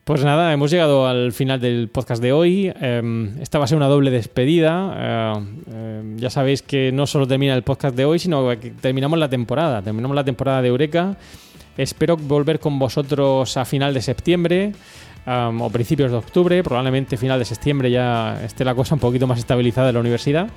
Pues 0.04 0.22
nada, 0.22 0.52
hemos 0.52 0.70
llegado 0.70 1.06
al 1.06 1.32
final 1.32 1.60
del 1.60 1.88
podcast 1.88 2.22
de 2.22 2.32
hoy. 2.32 2.72
Eh, 2.80 3.30
esta 3.40 3.58
va 3.58 3.64
a 3.64 3.68
ser 3.68 3.76
una 3.76 3.88
doble 3.88 4.10
despedida. 4.10 4.94
Eh, 4.98 5.46
eh, 5.72 6.14
ya 6.16 6.28
sabéis 6.28 6.60
que 6.60 6.92
no 6.92 7.06
solo 7.06 7.26
termina 7.26 7.54
el 7.54 7.62
podcast 7.62 7.96
de 7.96 8.04
hoy, 8.04 8.18
sino 8.18 8.46
que 8.60 8.70
terminamos 8.72 9.18
la 9.18 9.30
temporada. 9.30 9.80
Terminamos 9.80 10.14
la 10.14 10.24
temporada 10.24 10.60
de 10.60 10.68
Eureka. 10.68 11.16
Espero 11.76 12.16
volver 12.16 12.60
con 12.60 12.78
vosotros 12.78 13.56
a 13.56 13.64
final 13.64 13.94
de 13.94 14.02
septiembre 14.02 14.72
o 15.26 15.70
principios 15.70 16.10
de 16.10 16.16
octubre. 16.16 16.62
Probablemente 16.62 17.16
final 17.16 17.38
de 17.38 17.44
septiembre 17.44 17.90
ya 17.90 18.40
esté 18.44 18.64
la 18.64 18.74
cosa 18.74 18.94
un 18.94 19.00
poquito 19.00 19.26
más 19.26 19.38
estabilizada 19.38 19.88
en 19.88 19.94
la 19.94 20.00
universidad. 20.00 20.48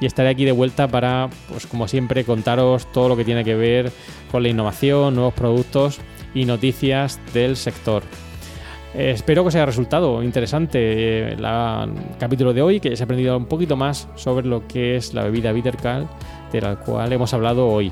Y 0.00 0.06
estaré 0.06 0.28
aquí 0.28 0.44
de 0.44 0.52
vuelta 0.52 0.88
para, 0.88 1.30
pues 1.48 1.66
como 1.66 1.88
siempre, 1.88 2.24
contaros 2.24 2.90
todo 2.92 3.08
lo 3.08 3.16
que 3.16 3.24
tiene 3.24 3.44
que 3.44 3.54
ver 3.54 3.90
con 4.30 4.42
la 4.42 4.48
innovación, 4.50 5.14
nuevos 5.14 5.32
productos 5.32 6.00
y 6.34 6.44
noticias 6.44 7.18
del 7.32 7.56
sector. 7.56 8.02
Eh, 8.94 9.12
espero 9.12 9.42
que 9.42 9.48
os 9.48 9.54
haya 9.54 9.64
resultado 9.64 10.22
interesante 10.22 10.78
eh, 10.80 11.32
el 11.32 12.18
capítulo 12.18 12.52
de 12.52 12.60
hoy, 12.60 12.80
que 12.80 12.88
hayáis 12.88 13.00
aprendido 13.00 13.38
un 13.38 13.46
poquito 13.46 13.76
más 13.76 14.08
sobre 14.16 14.46
lo 14.46 14.66
que 14.66 14.96
es 14.96 15.14
la 15.14 15.24
bebida 15.24 15.52
Bittercal, 15.52 16.08
de 16.52 16.60
la 16.60 16.76
cual 16.76 17.10
hemos 17.12 17.32
hablado 17.32 17.66
hoy. 17.66 17.90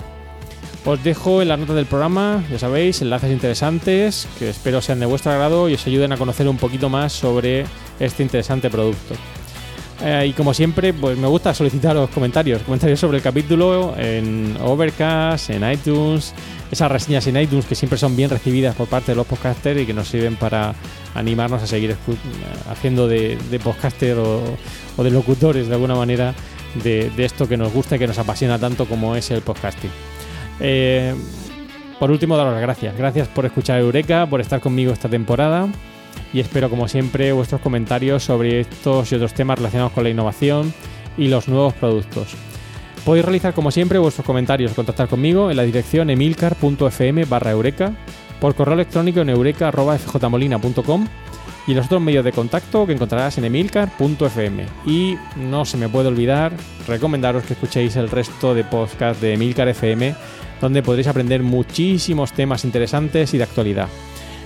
Os 0.87 1.03
dejo 1.03 1.41
en 1.41 1.49
las 1.49 1.59
notas 1.59 1.77
del 1.77 1.87
programa, 1.87 2.45
ya 2.51 2.59
sabéis, 2.59 3.01
enlaces 3.01 3.33
interesantes 3.33 4.29
que 4.39 4.51
espero 4.51 4.83
sean 4.83 5.01
de 5.01 5.07
vuestro 5.07 5.33
agrado 5.33 5.71
y 5.71 5.75
os 5.75 5.87
ayuden 5.87 6.13
a 6.13 6.19
conocer 6.19 6.47
un 6.47 6.59
poquito 6.59 6.91
más 6.91 7.13
sobre 7.13 7.65
este 7.99 8.23
interesante 8.23 8.69
producto. 8.69 9.15
Eh, 10.03 10.27
y 10.29 10.33
como 10.33 10.53
siempre, 10.53 10.93
pues 10.93 11.17
me 11.17 11.27
gusta 11.27 11.55
solicitaros 11.55 12.11
comentarios, 12.11 12.61
comentarios 12.63 13.01
sobre 13.01 13.17
el 13.17 13.23
capítulo 13.23 13.95
en 13.97 14.55
Overcast, 14.61 15.49
en 15.49 15.71
iTunes, 15.71 16.35
esas 16.71 16.93
reseñas 16.93 17.27
en 17.29 17.41
iTunes 17.41 17.65
que 17.65 17.75
siempre 17.75 17.99
son 17.99 18.15
bien 18.15 18.29
recibidas 18.29 18.75
por 18.75 18.87
parte 18.87 19.13
de 19.13 19.17
los 19.17 19.27
podcasters 19.27 19.81
y 19.81 19.87
que 19.87 19.95
nos 19.95 20.09
sirven 20.09 20.37
para 20.37 20.75
animarnos 21.15 21.63
a 21.63 21.67
seguir 21.67 21.97
haciendo 22.71 23.09
de, 23.09 23.39
de 23.51 23.59
podcaster 23.59 24.19
o, 24.19 25.03
de 25.03 25.11
locutores 25.11 25.69
de 25.69 25.75
alguna 25.75 25.95
manera 25.95 26.35
de, 26.83 27.11
esto 27.17 27.49
que 27.49 27.57
nos 27.57 27.73
gusta 27.73 27.97
y 27.97 27.99
que 28.01 28.07
nos 28.07 28.19
apasiona 28.19 28.59
tanto 28.59 28.87
como 28.87 29.17
es 29.17 29.31
el 29.31 29.41
podcasting. 29.41 29.91
Eh, 30.61 31.15
por 31.99 32.11
último, 32.11 32.37
daros 32.37 32.53
las 32.53 32.63
gracias. 32.63 32.97
Gracias 32.97 33.29
por 33.29 33.47
escuchar 33.47 33.81
Eureka, 33.81 34.27
por 34.27 34.41
estar 34.41 34.61
conmigo 34.61 34.93
esta 34.93 35.09
temporada 35.09 35.69
y 36.33 36.41
espero 36.41 36.69
como 36.69 36.89
siempre 36.89 37.33
vuestros 37.33 37.61
comentarios 37.61 38.25
sobre 38.25 38.61
estos 38.61 39.11
y 39.13 39.15
otros 39.15 39.35
temas 39.35 39.59
relacionados 39.59 39.93
con 39.93 40.05
la 40.05 40.11
innovación 40.11 40.75
y 41.17 41.29
los 41.29 41.49
nuevos 41.49 41.75
productos. 41.75 42.35
Podéis 43.05 43.25
realizar 43.25 43.55
como 43.55 43.71
siempre 43.71 43.99
vuestros 43.99 44.27
comentarios 44.27 44.73
o 44.73 44.75
contactar 44.75 45.09
conmigo 45.09 45.51
en 45.51 45.57
la 45.57 45.63
dirección 45.63 46.11
emilcar.fm 46.11 47.25
barra 47.27 47.51
eureka, 47.53 47.93
por 48.41 48.55
correo 48.55 48.75
electrónico 48.75 49.21
en 49.21 49.29
eureka.fjmolina.com 49.29 51.07
y 51.67 51.71
en 51.71 51.77
los 51.77 51.87
otros 51.87 52.03
medios 52.03 52.25
de 52.25 52.33
contacto 52.33 52.87
que 52.87 52.93
encontrarás 52.93 53.39
en 53.39 53.45
emilcar.fm. 53.45 54.67
Y 54.87 55.17
no 55.37 55.65
se 55.65 55.77
me 55.77 55.89
puede 55.89 56.09
olvidar 56.09 56.53
recomendaros 56.89 57.45
que 57.45 57.55
escuchéis 57.55 57.97
el 57.97 58.11
resto 58.11 58.55
de 58.55 58.65
podcast 58.65 59.21
de 59.21 59.35
Emilcar 59.35 59.69
FM, 59.69 60.15
donde 60.65 60.83
podréis 60.83 61.09
aprender 61.09 61.43
muchísimos 61.43 62.33
temas 62.33 62.65
interesantes 62.65 63.35
y 63.35 63.39
de 63.39 63.45
actualidad. 63.45 63.89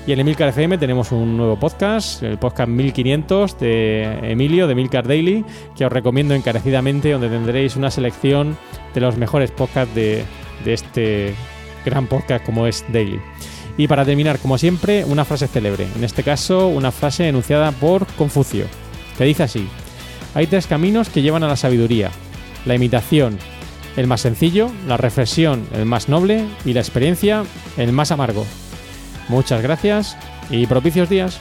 Y 0.04 0.12
en 0.12 0.18
Emilcar 0.18 0.48
FM 0.48 0.76
tenemos 0.76 1.12
un 1.12 1.37
nuevo 1.37 1.57
podcast, 1.61 2.24
el 2.24 2.38
podcast 2.38 2.68
1500 2.68 3.57
de 3.61 4.33
Emilio, 4.33 4.66
de 4.66 4.72
Emilcar 4.72 5.07
Daily, 5.07 5.44
que 5.76 5.87
os 5.87 5.92
recomiendo 5.92 6.35
encarecidamente, 6.35 7.12
donde 7.12 7.28
tendréis 7.28 7.76
una 7.76 7.92
selección 7.92 8.59
de 8.94 9.00
los 9.00 9.16
mejores 9.16 9.52
podcasts 9.52 9.94
de, 9.94 10.24
de 10.64 10.72
este 10.72 11.35
gran 11.85 12.09
podcast 12.09 12.44
como 12.44 12.66
es 12.66 12.85
Daily. 12.92 13.20
Y 13.76 13.87
para 13.87 14.04
terminar, 14.04 14.40
como 14.40 14.59
siempre, 14.59 15.04
una 15.04 15.24
frase 15.24 15.46
célebre, 15.46 15.87
en 15.94 16.02
este 16.02 16.24
caso 16.24 16.66
una 16.66 16.90
frase 16.90 17.28
enunciada 17.28 17.70
por 17.70 18.09
Confucio, 18.14 18.64
que 19.16 19.22
dice 19.22 19.44
así, 19.44 19.68
hay 20.35 20.48
tres 20.48 20.66
caminos 20.66 21.11
que 21.11 21.22
llevan 21.22 21.44
a 21.44 21.48
la 21.48 21.57
sabiduría, 21.57 22.11
la 22.66 22.74
imitación, 22.74 23.38
el 23.98 24.06
más 24.06 24.20
sencillo, 24.20 24.70
la 24.87 24.96
reflexión, 24.96 25.66
el 25.74 25.84
más 25.84 26.08
noble 26.08 26.46
y 26.64 26.72
la 26.72 26.80
experiencia, 26.80 27.42
el 27.76 27.92
más 27.92 28.12
amargo. 28.12 28.46
Muchas 29.28 29.61
gracias 29.61 30.16
y 30.50 30.66
propicios 30.68 31.08
días. 31.08 31.40